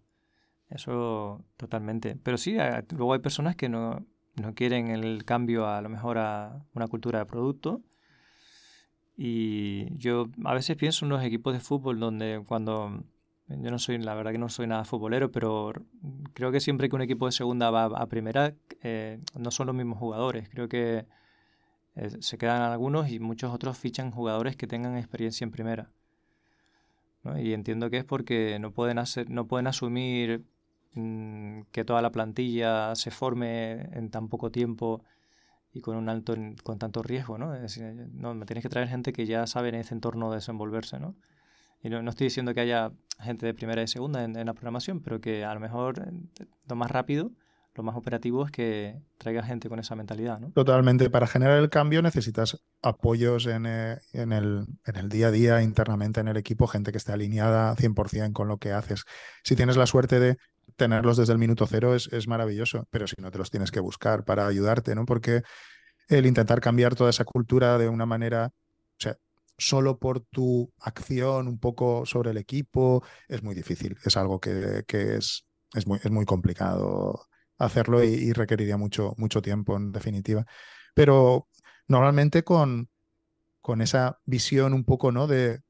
[0.69, 2.15] Eso totalmente.
[2.23, 2.57] Pero sí,
[2.91, 4.05] luego hay personas que no,
[4.35, 7.81] no quieren el cambio a lo mejor a una cultura de producto
[9.15, 13.03] y yo a veces pienso en los equipos de fútbol donde cuando
[13.47, 15.73] yo no soy, la verdad que no soy nada futbolero, pero
[16.33, 19.75] creo que siempre que un equipo de segunda va a primera, eh, no son los
[19.75, 20.49] mismos jugadores.
[20.49, 21.05] Creo que
[21.95, 25.91] eh, se quedan algunos y muchos otros fichan jugadores que tengan experiencia en primera.
[27.37, 30.43] Y entiendo que es porque no pueden, hacer, no pueden asumir
[30.93, 35.03] mmm, que toda la plantilla se forme en tan poco tiempo
[35.73, 37.53] y con un alto con tanto riesgo, ¿no?
[37.55, 40.99] Es decir, no, me tienes que traer gente que ya sabe en ese entorno desenvolverse,
[40.99, 41.15] ¿no?
[41.81, 44.53] Y no, no estoy diciendo que haya gente de primera y segunda en, en, la
[44.53, 47.31] programación, pero que a lo mejor eh, lo más rápido
[47.75, 50.51] lo más operativo es que traiga gente con esa mentalidad, ¿no?
[50.51, 51.09] Totalmente.
[51.09, 54.67] Para generar el cambio necesitas apoyos en, eh, el,
[55.09, 58.73] día a día, internamente en el equipo, gente que esté alineada 100% con lo que
[58.73, 59.05] haces.
[59.43, 60.37] Si tienes la suerte de
[60.75, 64.23] tenerlos desde el minuto cero es, maravilloso, pero si no te los tienes que buscar
[64.23, 65.05] para ayudarte, ¿no?
[65.05, 65.41] Porque
[66.09, 69.17] el intentar cambiar toda esa cultura de una manera, o sea,
[69.57, 73.97] solo por tu acción un poco sobre el equipo, es muy difícil.
[74.05, 77.27] Es algo que, es, es muy complicado
[77.57, 80.45] hacerlo y, requeriría mucho, mucho tiempo, en definitiva.
[80.93, 81.47] Pero
[81.87, 82.89] normalmente con,
[83.61, 85.27] con esa visión un poco, ¿no?
[85.27, 85.61] De,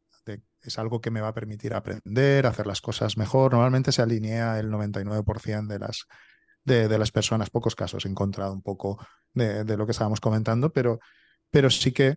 [0.64, 3.54] es algo que me va a permitir aprender, hacer las cosas mejor.
[3.54, 6.06] Normalmente se alinea el 99% de las,
[6.64, 8.98] de, de, las personas, pocos casos he encontrado un poco
[9.34, 11.00] de, de, lo que estábamos comentando, pero,
[11.52, 12.16] pero sí que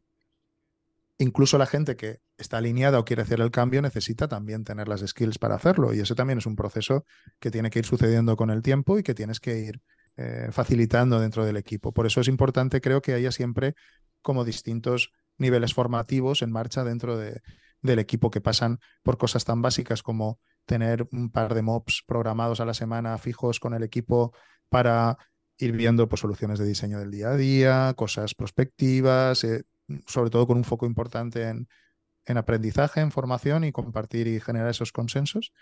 [1.18, 5.00] incluso la gente que está alineada o quiere hacer el cambio necesita también tener las
[5.00, 5.94] skills para hacerlo.
[5.94, 7.04] Y eso también es un proceso
[7.38, 9.80] que tiene que ir sucediendo con el tiempo y que tienes que ir
[10.16, 11.92] eh, facilitando dentro del equipo.
[11.92, 13.74] Por eso es importante, creo, que haya siempre
[14.22, 17.40] como distintos niveles formativos en marcha dentro de,
[17.82, 22.60] del equipo que pasan por cosas tan básicas como tener un par de mobs programados
[22.60, 24.32] a la semana fijos con el equipo
[24.68, 25.16] para
[25.58, 29.64] ir viendo pues, soluciones de diseño del día a día, cosas prospectivas, eh,
[30.06, 31.68] sobre todo con un foco importante en,
[32.24, 35.52] en, aprendizaje, en formación y compartir y generar esos consensos.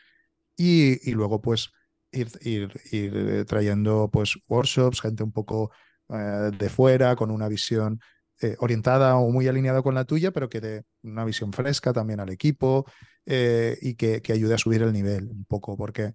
[0.56, 1.70] Y, y luego, pues,
[2.12, 5.72] ir, ir, ir, eh, trayendo pues, workshops, gente un poco
[6.10, 8.00] eh, de fuera, con una visión
[8.40, 12.20] eh, orientada o muy alineada con la tuya, pero que dé una visión fresca también
[12.20, 12.84] al equipo
[13.26, 16.12] y que, que, ayude a subir el nivel un poco, porque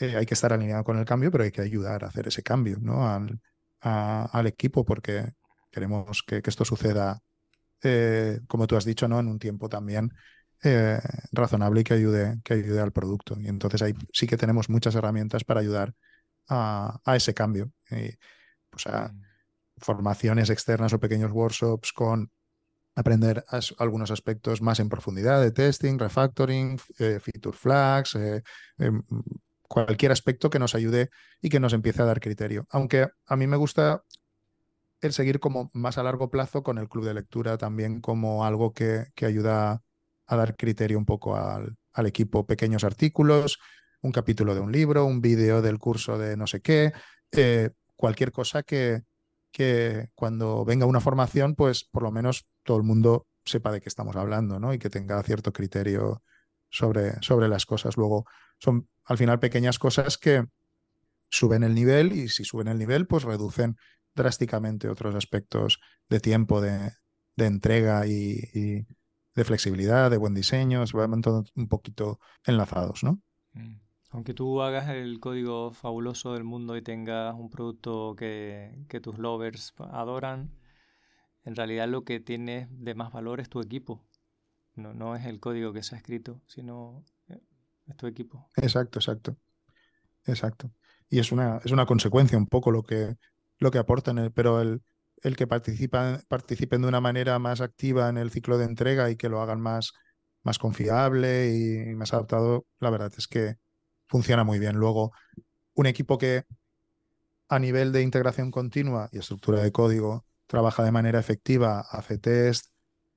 [0.00, 2.78] hay que estar alineado con el cambio, pero hay que ayudar a hacer ese cambio
[2.80, 3.06] ¿no?
[3.06, 3.38] al,
[3.80, 5.32] al equipo, porque
[5.70, 7.20] queremos que, que esto suceda
[7.82, 9.20] eh, como tú has dicho, ¿no?
[9.20, 10.12] En un tiempo también
[10.62, 11.00] eh,
[11.32, 13.36] razonable y que ayude, que ayude al producto.
[13.40, 15.94] Y entonces ahí sí que tenemos muchas herramientas para ayudar
[16.48, 17.70] a, a ese cambio.
[17.90, 18.16] Y,
[18.70, 19.22] pues a mm.
[19.78, 22.30] formaciones externas o pequeños workshops con
[22.94, 28.42] aprender as, algunos aspectos más en profundidad de testing, refactoring, eh, feature flags, eh,
[28.78, 28.90] eh,
[29.62, 31.10] cualquier aspecto que nos ayude
[31.40, 32.66] y que nos empiece a dar criterio.
[32.70, 34.02] Aunque a mí me gusta
[35.00, 38.72] el seguir como más a largo plazo con el club de lectura también como algo
[38.72, 39.82] que, que ayuda
[40.26, 42.46] a dar criterio un poco al, al, equipo.
[42.46, 43.58] Pequeños artículos,
[44.02, 46.92] un capítulo de un libro, un vídeo del curso de no sé qué,
[47.32, 49.02] eh, cualquier cosa que,
[49.50, 53.88] que cuando venga una formación, pues por lo menos todo el mundo sepa de qué
[53.88, 54.74] estamos hablando, ¿no?
[54.74, 56.22] Y que tenga cierto criterio
[56.70, 57.96] sobre, sobre las cosas.
[57.96, 58.26] Luego,
[58.58, 60.44] son al final pequeñas cosas que
[61.30, 63.76] suben el nivel y si suben el nivel, pues reducen
[64.18, 66.92] drásticamente otros aspectos de tiempo, de,
[67.36, 68.86] de entrega y, y,
[69.34, 73.22] de flexibilidad, de buen diseño, se van un poquito enlazados, ¿no?
[73.52, 73.76] Mm.
[74.10, 79.18] Aunque tú hagas el código fabuloso del mundo y tengas un producto que, que tus
[79.18, 80.50] lovers adoran,
[81.44, 84.02] en realidad lo que tiene de más valor es tu equipo.
[84.74, 87.38] No, no es el código que se ha escrito, sino eh,
[87.86, 88.48] es tu equipo.
[88.56, 89.36] Exacto, exacto.
[90.24, 90.72] Exacto.
[91.08, 93.16] Y es una, es una consecuencia un poco lo que,
[93.58, 94.82] lo que aportan, eh, pero el,
[95.22, 99.16] el que participan, participen de una manera más activa en el ciclo de entrega y
[99.16, 99.92] que lo hagan más,
[100.42, 103.56] más confiable y más adaptado, la verdad es que
[104.06, 104.76] funciona muy bien.
[104.76, 105.12] Luego,
[105.74, 106.44] un equipo que
[107.48, 112.66] a nivel de integración continua y estructura de código trabaja de manera efectiva, hace test,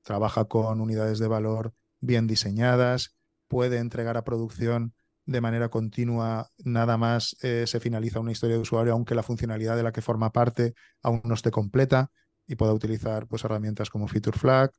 [0.02, 3.16] trabaja con unidades de valor bien diseñadas,
[3.48, 8.62] puede entregar a producción de manera continua, nada más eh, se finaliza una historia de
[8.62, 12.10] usuario, aunque la funcionalidad de la que forma parte aún no esté completa
[12.46, 14.78] y pueda utilizar pues, herramientas como Feature Flags,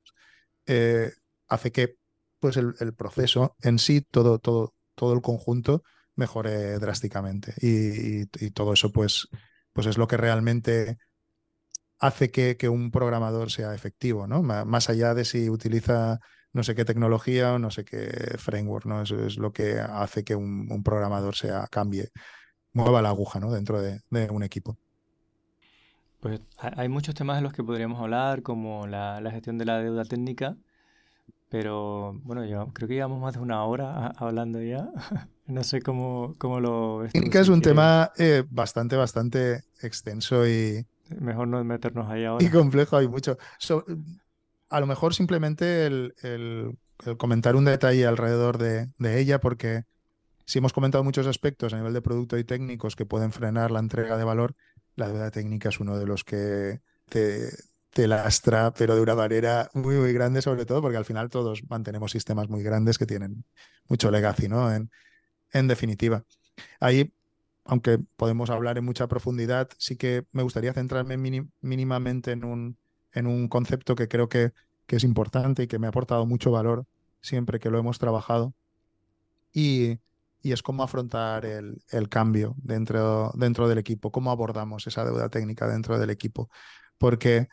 [0.66, 1.12] eh,
[1.48, 1.96] hace que
[2.40, 5.84] pues, el, proceso en sí, todo, todo, todo el conjunto,
[6.16, 7.54] mejore drásticamente.
[7.62, 9.30] Y, todo eso pues,
[9.72, 10.98] pues es lo que realmente
[12.00, 14.44] hace que, que un programador sea efectivo, ¿no?
[14.44, 16.20] Más allá de si utiliza
[16.54, 19.02] no sé qué tecnología o no sé qué framework, ¿no?
[19.02, 22.12] Eso es lo que hace que un, un programador sea, cambie,
[22.72, 23.52] mueva la aguja, ¿no?
[23.52, 24.78] Dentro de, de, un equipo.
[26.20, 29.80] Pues hay muchos temas de los que podríamos hablar, como la, la, gestión de la
[29.80, 30.56] deuda técnica,
[31.50, 34.90] pero bueno, yo creo que llevamos más de una hora hablando ya.
[35.48, 37.14] no sé cómo, cómo lo ves.
[37.14, 40.86] Técnica es un tema eh, bastante, bastante extenso y...
[41.20, 42.44] Mejor no meternos ahí ahora.
[42.44, 43.38] Y complejo, hay mucho.
[43.60, 43.86] So,
[44.70, 46.78] a lo mejor simplemente el, el,
[47.18, 49.84] comentar un detalle alrededor de, de, ella, porque
[50.46, 53.80] si hemos comentado muchos aspectos a nivel de producto y técnicos que pueden frenar la
[53.80, 54.56] entrega de valor,
[54.96, 57.50] la deuda técnica es uno de los que te,
[57.92, 61.64] te lastra, pero de una manera muy, muy grande, sobre todo porque al final todos
[61.70, 63.46] mantenemos sistemas muy grandes que tienen
[63.88, 64.74] mucho legacy, ¿no?
[64.74, 64.90] En,
[65.52, 66.24] en definitiva.
[66.80, 67.14] Ahí
[67.66, 71.18] aunque podemos hablar en mucha profundidad, sí que me gustaría centrarme
[71.62, 72.78] mínimamente en un,
[73.14, 74.52] en un concepto que creo que,
[74.86, 76.86] que, es importante y que me ha aportado mucho valor
[77.22, 78.54] siempre que lo hemos trabajado.
[79.54, 80.00] Y,
[80.42, 85.30] y es cómo afrontar el, el, cambio dentro, dentro del equipo, cómo abordamos esa deuda
[85.30, 86.50] técnica dentro del equipo.
[86.98, 87.48] Porque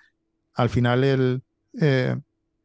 [0.54, 1.42] al final el,
[1.80, 2.16] eh,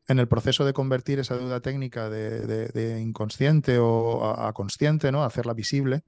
[0.07, 5.23] en el proceso de convertir esa deuda técnica de, de, inconsciente o a, consciente, ¿no?
[5.23, 6.03] hacerla visible,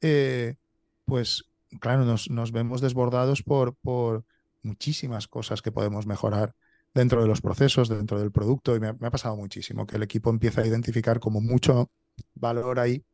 [0.00, 0.56] eh,
[1.04, 1.44] pues
[1.80, 4.24] claro, nos, nos, vemos desbordados por, por
[4.64, 6.54] muchísimas cosas que podemos mejorar
[6.94, 10.30] dentro de los procesos, dentro del producto, y me, ha pasado muchísimo que el equipo
[10.30, 11.90] empieza a identificar como mucho
[12.34, 13.04] valor ahí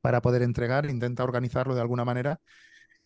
[0.00, 2.40] para poder entregar, intenta organizarlo de alguna manera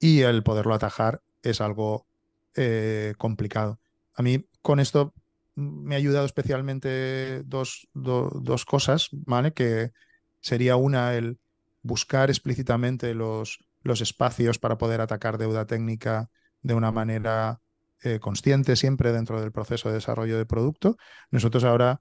[0.01, 2.07] y el poderlo atajar es algo
[2.55, 3.79] eh, complicado.
[4.15, 5.15] A mí con esto
[5.55, 9.53] me ha ayudado especialmente dos, dos cosas, ¿vale?
[9.53, 9.93] Que
[10.41, 11.39] sería una, el
[11.83, 16.31] buscar explícitamente los, los espacios para poder atacar deuda técnica
[16.63, 17.61] de una manera
[18.03, 20.97] eh, consciente siempre dentro del proceso de desarrollo de producto.
[21.31, 22.01] Nosotros ahora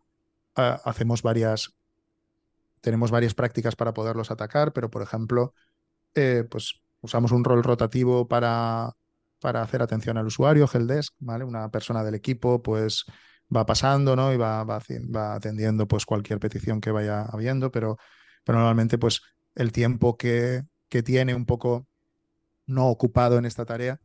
[0.56, 1.76] ah, hacemos varias,
[2.82, 5.54] tenemos varias prácticas para poderlos atacar, pero por ejemplo,
[6.16, 8.92] eh, pues usamos un rol rotativo para,
[9.40, 11.44] para hacer atención al usuario, Helpdesk, ¿vale?
[11.44, 13.06] Una persona del equipo, pues
[13.56, 14.34] va pasando, ¿no?
[14.34, 14.80] Y va, va,
[15.16, 17.98] va, atendiendo pues cualquier petición que vaya habiendo, pero,
[18.44, 19.22] pero normalmente pues
[19.56, 21.88] el tiempo que, que tiene un poco
[22.66, 24.00] no ocupado en esta tarea,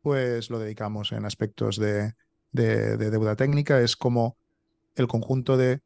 [0.00, 2.14] pues lo dedicamos en aspectos de,
[2.52, 3.80] de, de deuda técnica.
[3.80, 4.36] Es como
[4.94, 5.80] el conjunto de,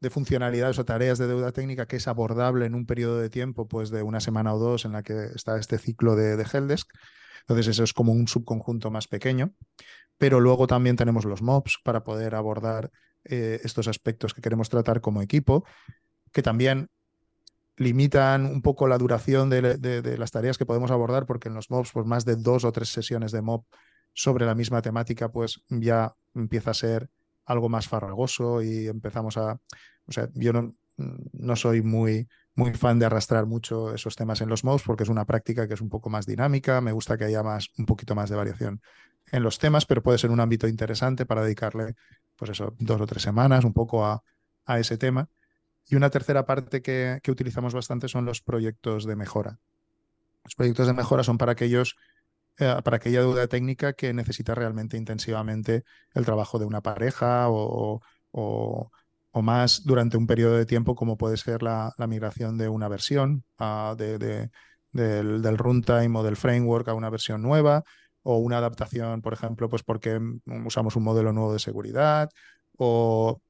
[0.00, 3.68] de, funcionalidades o tareas de deuda técnica que es abordable en un periodo de tiempo,
[3.68, 6.88] pues de una semana o dos en la que está este ciclo de, de Helpdesk.
[7.40, 9.54] Entonces eso es como un subconjunto más pequeño
[10.22, 12.92] pero luego también tenemos los mobs para poder abordar
[13.24, 15.64] eh, estos aspectos que queremos tratar como equipo,
[16.30, 16.90] que también
[17.76, 21.90] limitan un poco la duración de, las tareas que podemos abordar, porque en los mobs,
[21.92, 23.64] pues más de dos o tres sesiones de mob
[24.12, 27.08] sobre la misma temática, pues ya empieza a ser
[27.44, 29.58] algo más farragoso y empezamos a,
[30.06, 34.48] o sea, yo no, no soy muy, muy fan de arrastrar mucho esos temas en
[34.48, 37.24] los mobs porque es una práctica que es un poco más dinámica, me gusta que
[37.24, 38.82] haya más, un poquito más de variación
[39.30, 41.94] en los temas, pero puede ser un ámbito interesante para dedicarle,
[42.36, 44.22] pues eso, dos o tres semanas un poco a,
[44.66, 45.28] a ese tema.
[45.88, 49.58] Y una tercera parte que, que, utilizamos bastante son los proyectos de mejora.
[50.44, 51.96] Los proyectos de mejora son para aquellos,
[52.58, 58.00] eh, para aquella duda técnica que necesita realmente intensivamente el trabajo de una pareja o,
[58.32, 58.90] o,
[59.42, 63.44] más durante un periodo de tiempo, como puede ser la, la migración de una versión
[63.58, 64.50] uh, de, de,
[64.92, 67.84] del, runtime o del framework a una versión nueva,
[68.22, 70.20] o una adaptación, por ejemplo, pues porque
[70.64, 72.30] usamos un modelo nuevo de seguridad,
[72.76, 73.40] o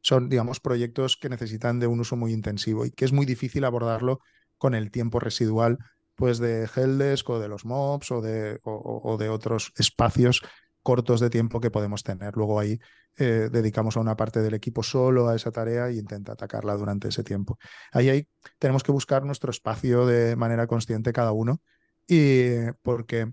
[0.00, 3.64] son, digamos, proyectos que necesitan de un uso muy intensivo y que es muy difícil
[3.64, 4.20] abordarlo
[4.58, 5.78] con el tiempo residual
[6.14, 10.42] pues de Helpdesk o de los mobs o de, o, de otros espacios
[10.82, 12.36] cortos de tiempo que podemos tener.
[12.36, 12.78] Luego ahí
[13.16, 17.08] eh, dedicamos a una parte del equipo solo a esa tarea y intenta atacarla durante
[17.08, 17.58] ese tiempo.
[17.90, 18.28] Ahí, ahí
[18.58, 21.62] tenemos que buscar nuestro espacio de manera consciente cada uno
[22.06, 23.32] y porque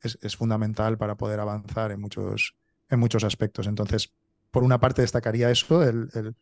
[0.00, 2.56] es, es fundamental para poder avanzar en muchos,
[2.88, 3.66] en muchos aspectos.
[3.66, 4.14] Entonces,
[4.52, 6.36] por una parte destacaría eso, el, el,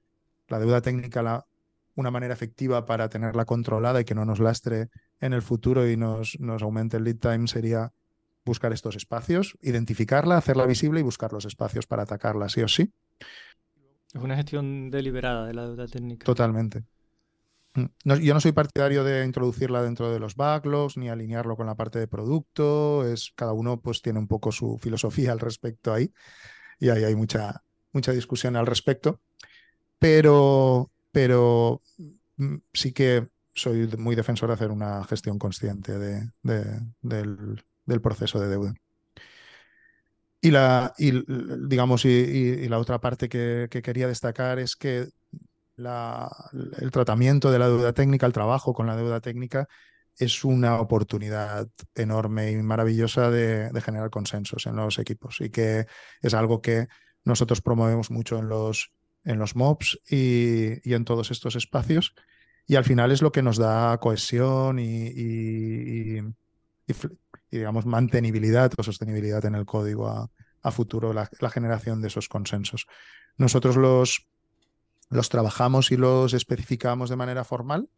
[0.49, 1.47] la deuda técnica, la,
[1.95, 4.91] una manera efectiva para tenerla controlada y que no nos lastre
[5.21, 7.93] en el futuro y nos, nos aumente el lead time sería
[8.45, 12.93] buscar estos espacios, identificarla, hacerla visible y buscar los espacios para atacarla, sí o sí.
[14.13, 16.25] Es una gestión deliberada de la deuda técnica.
[16.25, 16.85] Totalmente.
[17.75, 21.67] Mm, no, yo no soy partidario de introducirla dentro de los backlogs ni alinearlo con
[21.67, 23.07] la parte de producto.
[23.07, 26.13] Es, cada uno pues tiene un poco su filosofía al respecto ahí
[26.81, 29.21] y ahí hay mucha, mucha discusión al respecto.
[29.99, 31.83] Pero, pero
[32.37, 38.41] mm, sí que soy muy defensor de hacer una gestión consciente de, de, del, proceso
[38.41, 38.75] de deuda.
[40.41, 41.13] Y la, y,
[41.69, 45.09] digamos, y, la otra parte que, que, quería destacar es que
[45.77, 49.69] el tratamiento de la deuda técnica, el trabajo con la deuda técnica,
[50.21, 55.87] es una oportunidad enorme y maravillosa de, generar consensos en los equipos y que
[56.21, 56.89] es algo que
[57.25, 58.93] nosotros promovemos mucho en los,
[59.25, 62.15] en los MOBs y, y en todos estos espacios.
[62.67, 66.21] Y al final es lo que nos da cohesión y,
[67.51, 72.87] digamos, mantenibilidad o sostenibilidad en el código a, futuro, la, la, generación de esos consensos.
[73.37, 74.29] Nosotros los,
[75.09, 77.89] los trabajamos y los especificamos de manera formal.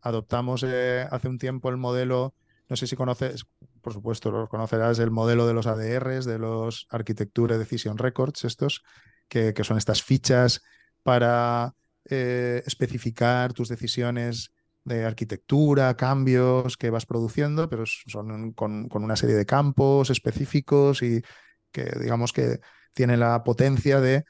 [0.00, 2.34] Adoptamos eh, hace un tiempo el modelo,
[2.68, 3.46] no sé si conoces,
[3.82, 8.82] por supuesto, lo conocerás, el modelo de los ADRs, de los Architecture Decision Records, estos,
[9.28, 10.62] que, que son estas fichas
[11.02, 11.74] para
[12.08, 14.52] eh, especificar tus decisiones
[14.84, 21.02] de arquitectura, cambios que vas produciendo, pero son con, con, una serie de campos específicos
[21.02, 21.22] y
[21.70, 22.60] que digamos que
[22.92, 24.24] tiene la potencia de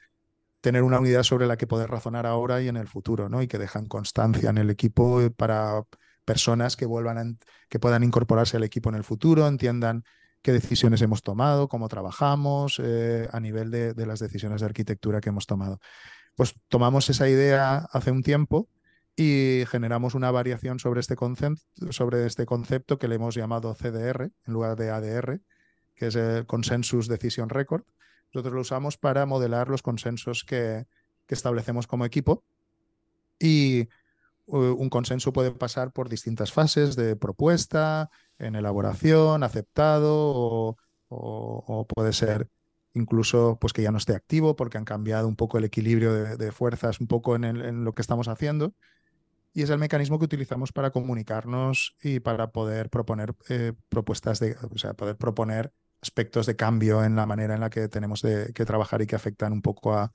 [0.61, 3.41] tener una unidad sobre la que poder razonar ahora y en el futuro, ¿no?
[3.41, 5.83] Y que dejan constancia en el equipo para
[6.25, 10.03] personas que vuelvan que puedan incorporarse al equipo en el futuro, entiendan
[10.41, 15.29] qué decisiones hemos tomado, cómo trabajamos eh, a nivel de, las decisiones de arquitectura que
[15.29, 15.79] hemos tomado.
[16.35, 18.69] Pues tomamos esa idea hace un tiempo
[19.15, 21.15] y generamos una variación sobre este,
[21.91, 25.41] sobre este concepto que le hemos llamado CDR en lugar de ADR,
[25.95, 27.83] que es el Consensus Decision Record.
[28.33, 30.85] Nosotros lo usamos para modelar los consensos que
[31.27, 32.43] establecemos como equipo
[33.39, 33.87] y
[34.47, 40.77] un consenso puede pasar por distintas fases de propuesta, en elaboración, aceptado
[41.09, 42.49] o, puede ser
[42.95, 46.51] incluso pues que ya no esté activo porque han cambiado un poco el equilibrio de,
[46.51, 48.73] fuerzas un poco en, lo que estamos haciendo.
[49.55, 54.57] Y es el mecanismo que utilizamos para comunicarnos y para poder proponer eh, propuestas de,
[54.71, 55.71] o sea, poder proponer
[56.01, 59.53] aspectos de cambio en la manera en la que tenemos que trabajar y que afectan
[59.53, 60.11] un poco a,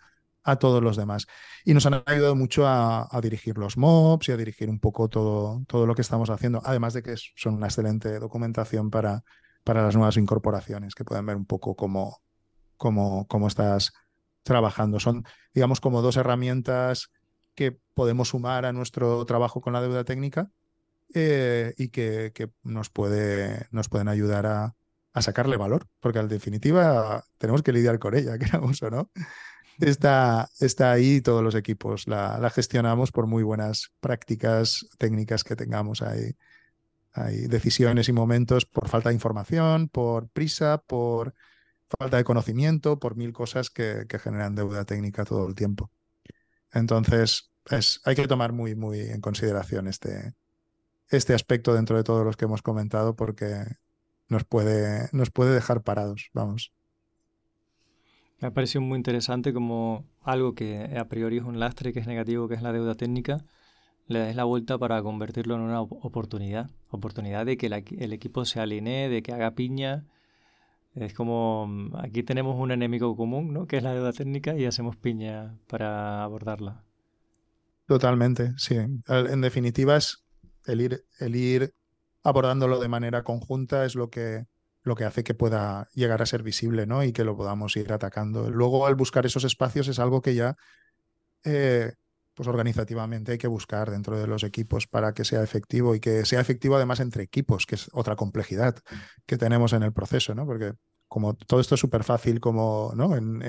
[0.49, 1.27] a todos los demás.
[1.65, 5.63] Y nos han ayudado mucho a, dirigir los mobs y a dirigir un poco todo,
[5.67, 9.25] todo lo que estamos haciendo, además de que son una excelente documentación para,
[9.63, 12.23] para las nuevas incorporaciones, que pueden ver un poco cómo,
[12.79, 13.93] cómo, cómo estás
[14.43, 15.01] trabajando.
[15.01, 17.11] Son, digamos, como dos herramientas
[17.55, 20.51] que podemos sumar a nuestro trabajo con la deuda técnica
[21.13, 24.75] eh, y que, que, nos, puede, nos pueden ayudar a,
[25.13, 29.11] a sacarle valor, porque en definitiva tenemos que lidiar con ella, queramos o no
[29.79, 32.07] está, está ahí todos los equipos.
[32.09, 36.37] La, la, gestionamos por muy buenas prácticas técnicas que tengamos ahí.
[37.13, 41.35] Hay decisiones y momentos por falta de información, por prisa, por
[41.99, 45.91] falta de conocimiento, por mil cosas que, que generan deuda técnica todo el tiempo.
[46.73, 50.35] Entonces, es, hay que tomar muy, muy en consideración este,
[51.09, 53.65] este aspecto dentro de todos los que hemos comentado porque
[54.29, 56.73] nos puede, nos puede dejar parados, vamos.
[58.41, 62.07] Me ha parecido muy interesante como algo que a priori es un lastre, que es
[62.07, 63.45] negativo, que es la deuda técnica,
[64.07, 66.71] le des la vuelta para convertirlo en una oportunidad.
[66.91, 70.07] Oportunidad de que el equipo se alinee, de que haga piña.
[70.95, 73.67] Es como, mm, aquí tenemos un enemigo común, ¿no?
[73.67, 76.85] Que es la deuda técnica y hacemos piña para abordarla.
[77.87, 78.77] Totalmente, sí.
[78.77, 80.25] En definitiva es
[80.65, 81.75] el ir, el ir
[82.23, 84.47] abordándolo de manera conjunta es lo que,
[84.89, 87.05] lo que hace que pueda llegar a ser visible ¿no?
[87.05, 88.51] y que lo podamos ir atacando.
[88.51, 90.57] Luego, al buscar esos espacios es algo que ya,
[91.45, 91.93] eh,
[92.35, 96.25] pues organizativamente hay que buscar dentro de los equipos para que sea efectivo y que
[96.25, 98.77] sea efectivo además entre equipos, que es otra complejidad
[99.27, 100.47] que tenemos en el proceso, ¿no?
[100.47, 100.73] Porque
[101.09, 103.17] como todo esto es súper fácil como ¿no?
[103.17, 103.43] en,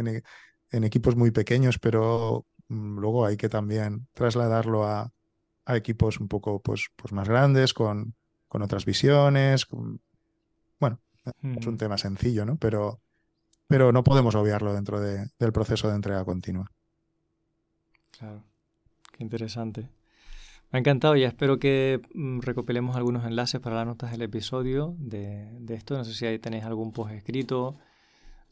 [0.71, 5.11] en, equipos muy pequeños, pero mm, luego hay que también trasladarlo a,
[5.67, 8.15] equipos un poco pues, pues más grandes, con,
[8.47, 9.67] con otras visiones,
[11.41, 11.77] es un mm.
[11.77, 12.57] tema sencillo, ¿no?
[12.57, 12.99] Pero,
[13.67, 16.71] pero no podemos obviarlo dentro de, del proceso de entrega continua.
[18.17, 18.43] Claro,
[19.11, 19.89] qué interesante.
[20.71, 24.95] Me ha encantado y espero que mm, recopilemos algunos enlaces para las notas del episodio
[24.99, 25.97] de, de, esto.
[25.97, 27.77] No sé si ahí tenéis algún post escrito,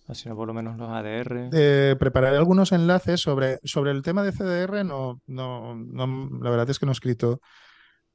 [0.08, 1.50] o si no, por lo menos los ADR.
[1.52, 4.84] Eh, prepararé algunos enlaces sobre, sobre el tema de CDR.
[4.86, 7.42] No, no, no, la verdad es que no he escrito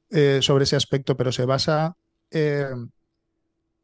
[0.09, 1.95] eh, sobre ese aspecto, pero se basa
[2.31, 2.65] eh,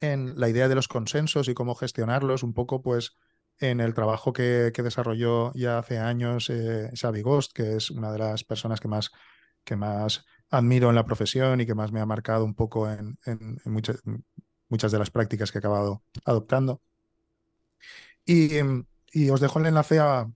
[0.01, 3.17] en la idea de los consensos y cómo gestionarlos, un poco pues
[3.59, 8.19] en el trabajo que, desarrolló ya hace años eh, Xavi Ghost, que es una de
[8.19, 9.11] las personas que más,
[9.63, 13.17] que más admiro en la profesión y que más me ha marcado un poco en,
[13.65, 14.01] muchas,
[14.69, 16.81] muchas, de las prácticas que he acabado adoptando.
[18.26, 18.51] Y,
[19.11, 20.30] y os dejo el enlace a,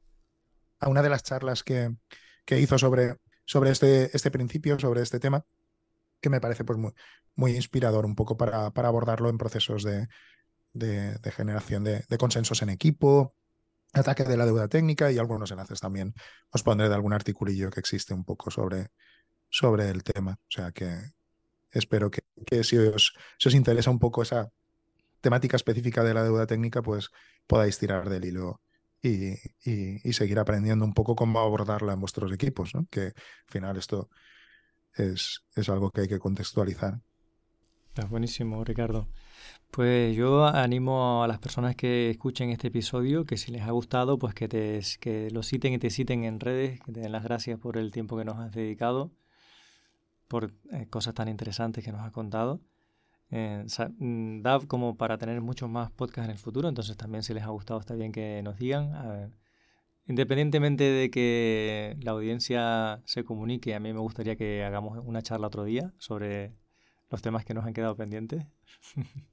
[0.79, 1.95] a, una de las charlas que,
[2.45, 5.45] que hizo sobre, sobre este, este principio, sobre este tema,
[6.23, 6.79] que me parece pues,
[7.35, 10.07] muy, inspirador un poco para, para abordarlo en procesos de,
[10.71, 13.35] de, generación de, consensos en equipo,
[13.91, 16.13] ataque de la deuda técnica y algunos enlaces también
[16.49, 18.87] os pondré de algún articulillo que existe un poco sobre,
[19.49, 20.39] sobre el tema.
[20.39, 21.11] O sea que
[21.71, 23.13] espero que, que si, os,
[23.45, 24.49] os, interesa un poco esa
[25.19, 27.09] temática específica de la deuda técnica, pues
[27.47, 28.61] podáis tirar del hilo
[29.01, 29.33] y,
[29.69, 32.87] y, y seguir aprendiendo un poco cómo abordarla en vuestros equipos, ¿no?
[32.89, 34.09] que al final esto
[34.95, 37.01] es, es algo que hay que contextualizar.
[37.95, 39.07] Está buenísimo, Ricardo.
[39.69, 44.17] Pues yo animo a las personas que escuchen este episodio que si les ha gustado,
[44.17, 47.23] pues que, te, que lo citen y te citen en redes, que te den las
[47.23, 49.11] gracias por el tiempo que nos has dedicado,
[50.27, 52.61] por eh, cosas tan interesantes que nos has contado.
[53.31, 53.65] Eh,
[53.99, 57.43] mm, da como para tener muchos más podcasts en el futuro, entonces también si les
[57.43, 59.33] ha gustado está bien que nos digan.
[60.05, 65.47] Independientemente de que la audiencia se comunique, a mí me gustaría que hagamos una charla
[65.47, 66.51] otro día sobre
[67.09, 68.45] los temas que nos han quedado pendientes.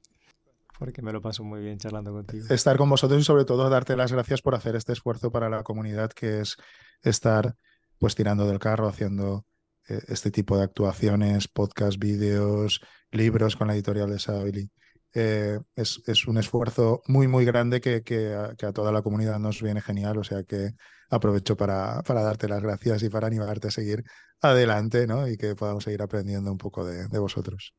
[0.79, 2.47] Porque me lo paso muy bien charlando contigo.
[2.49, 5.63] Estar con vosotros y sobre todo darte las gracias por hacer este esfuerzo para la
[5.63, 6.57] comunidad que es
[7.03, 7.57] estar
[7.99, 9.45] pues tirando del carro, haciendo
[9.89, 12.81] eh, este tipo de actuaciones, podcast, vídeos,
[13.11, 14.71] libros con la editorial de Sabili.
[15.15, 19.03] Eh, es, es, un esfuerzo muy, muy grande que, que, a, que, a, toda la
[19.03, 20.19] comunidad nos viene genial.
[20.19, 20.71] O sea que
[21.11, 24.05] aprovecho para, para darte las gracias y para animarte a seguir
[24.41, 25.29] adelante ¿no?
[25.29, 27.75] y que podamos seguir aprendiendo un poco de, de vosotros.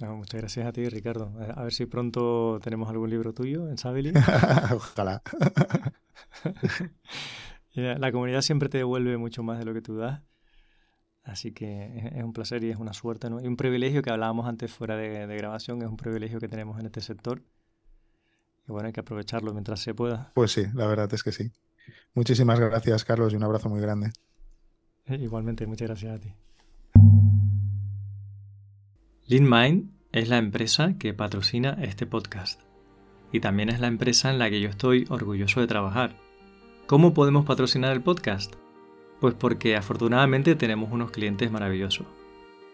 [0.00, 1.32] No, muchas gracias a ti, Ricardo.
[1.54, 4.12] A ver si pronto tenemos algún libro tuyo en Sabili.
[4.74, 5.22] Ojalá.
[7.74, 10.20] la comunidad siempre te devuelve mucho más de lo que tú das.
[11.24, 13.40] Así que es un placer y es una suerte ¿no?
[13.40, 16.78] y un privilegio que hablábamos antes fuera de, de, grabación, es un privilegio que tenemos
[16.78, 17.42] en este sector.
[18.68, 20.32] Y bueno, hay que aprovecharlo mientras se pueda.
[20.34, 21.50] Pues sí, la verdad es que sí.
[22.14, 24.12] Muchísimas gracias, Carlos, y un abrazo muy grande.
[25.06, 26.34] Igualmente, muchas gracias a ti.
[29.26, 32.60] LeanMind es la empresa que patrocina este podcast.
[33.32, 36.16] Y también es la empresa en la que yo estoy orgulloso de trabajar.
[36.86, 38.54] ¿Cómo podemos patrocinar el podcast?
[39.24, 42.06] Pues porque afortunadamente tenemos unos clientes maravillosos.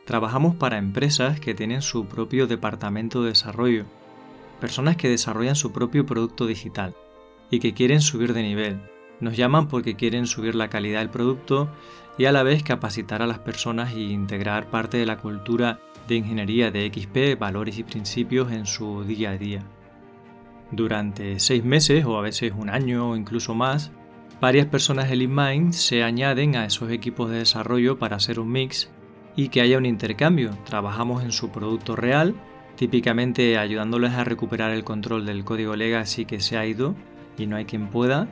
[0.04, 3.84] Trabajamos para empresas que tienen su propio departamento de desarrollo,
[4.60, 6.96] personas que desarrollan su propio producto digital
[7.52, 8.80] y que quieren subir de nivel.
[9.20, 11.70] Nos llaman porque quieren subir la calidad del producto
[12.18, 15.78] y a la vez capacitar a las personas e integrar parte de la cultura
[16.08, 19.62] de ingeniería de XP, valores y principios en su día a día.
[20.72, 23.92] Durante seis meses o a veces un año o incluso más,
[24.40, 28.90] varias personas de LeanMind se añaden a esos equipos de desarrollo para hacer un mix
[29.36, 30.56] y que haya un intercambio.
[30.64, 32.34] Trabajamos en su producto real,
[32.76, 36.94] típicamente ayudándoles a recuperar el control del código legacy que se ha ido
[37.36, 38.28] y no hay quien pueda,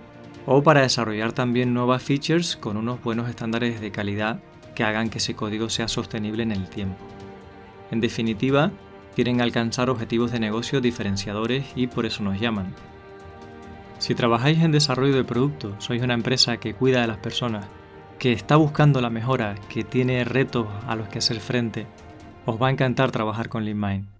[0.46, 4.40] o para desarrollar también nuevas features con unos buenos estándares de calidad
[4.74, 7.04] que hagan que ese código sea sostenible en el tiempo.
[7.90, 8.70] En definitiva,
[9.14, 12.74] quieren alcanzar objetivos de negocio diferenciadores y por eso nos llaman.
[13.98, 17.66] Si trabajáis en desarrollo de producto, sois una empresa que cuida de las personas,
[18.18, 21.86] que está buscando la mejora, que tiene retos a los que hacer frente,
[22.46, 24.17] os va a encantar trabajar con LeanMind.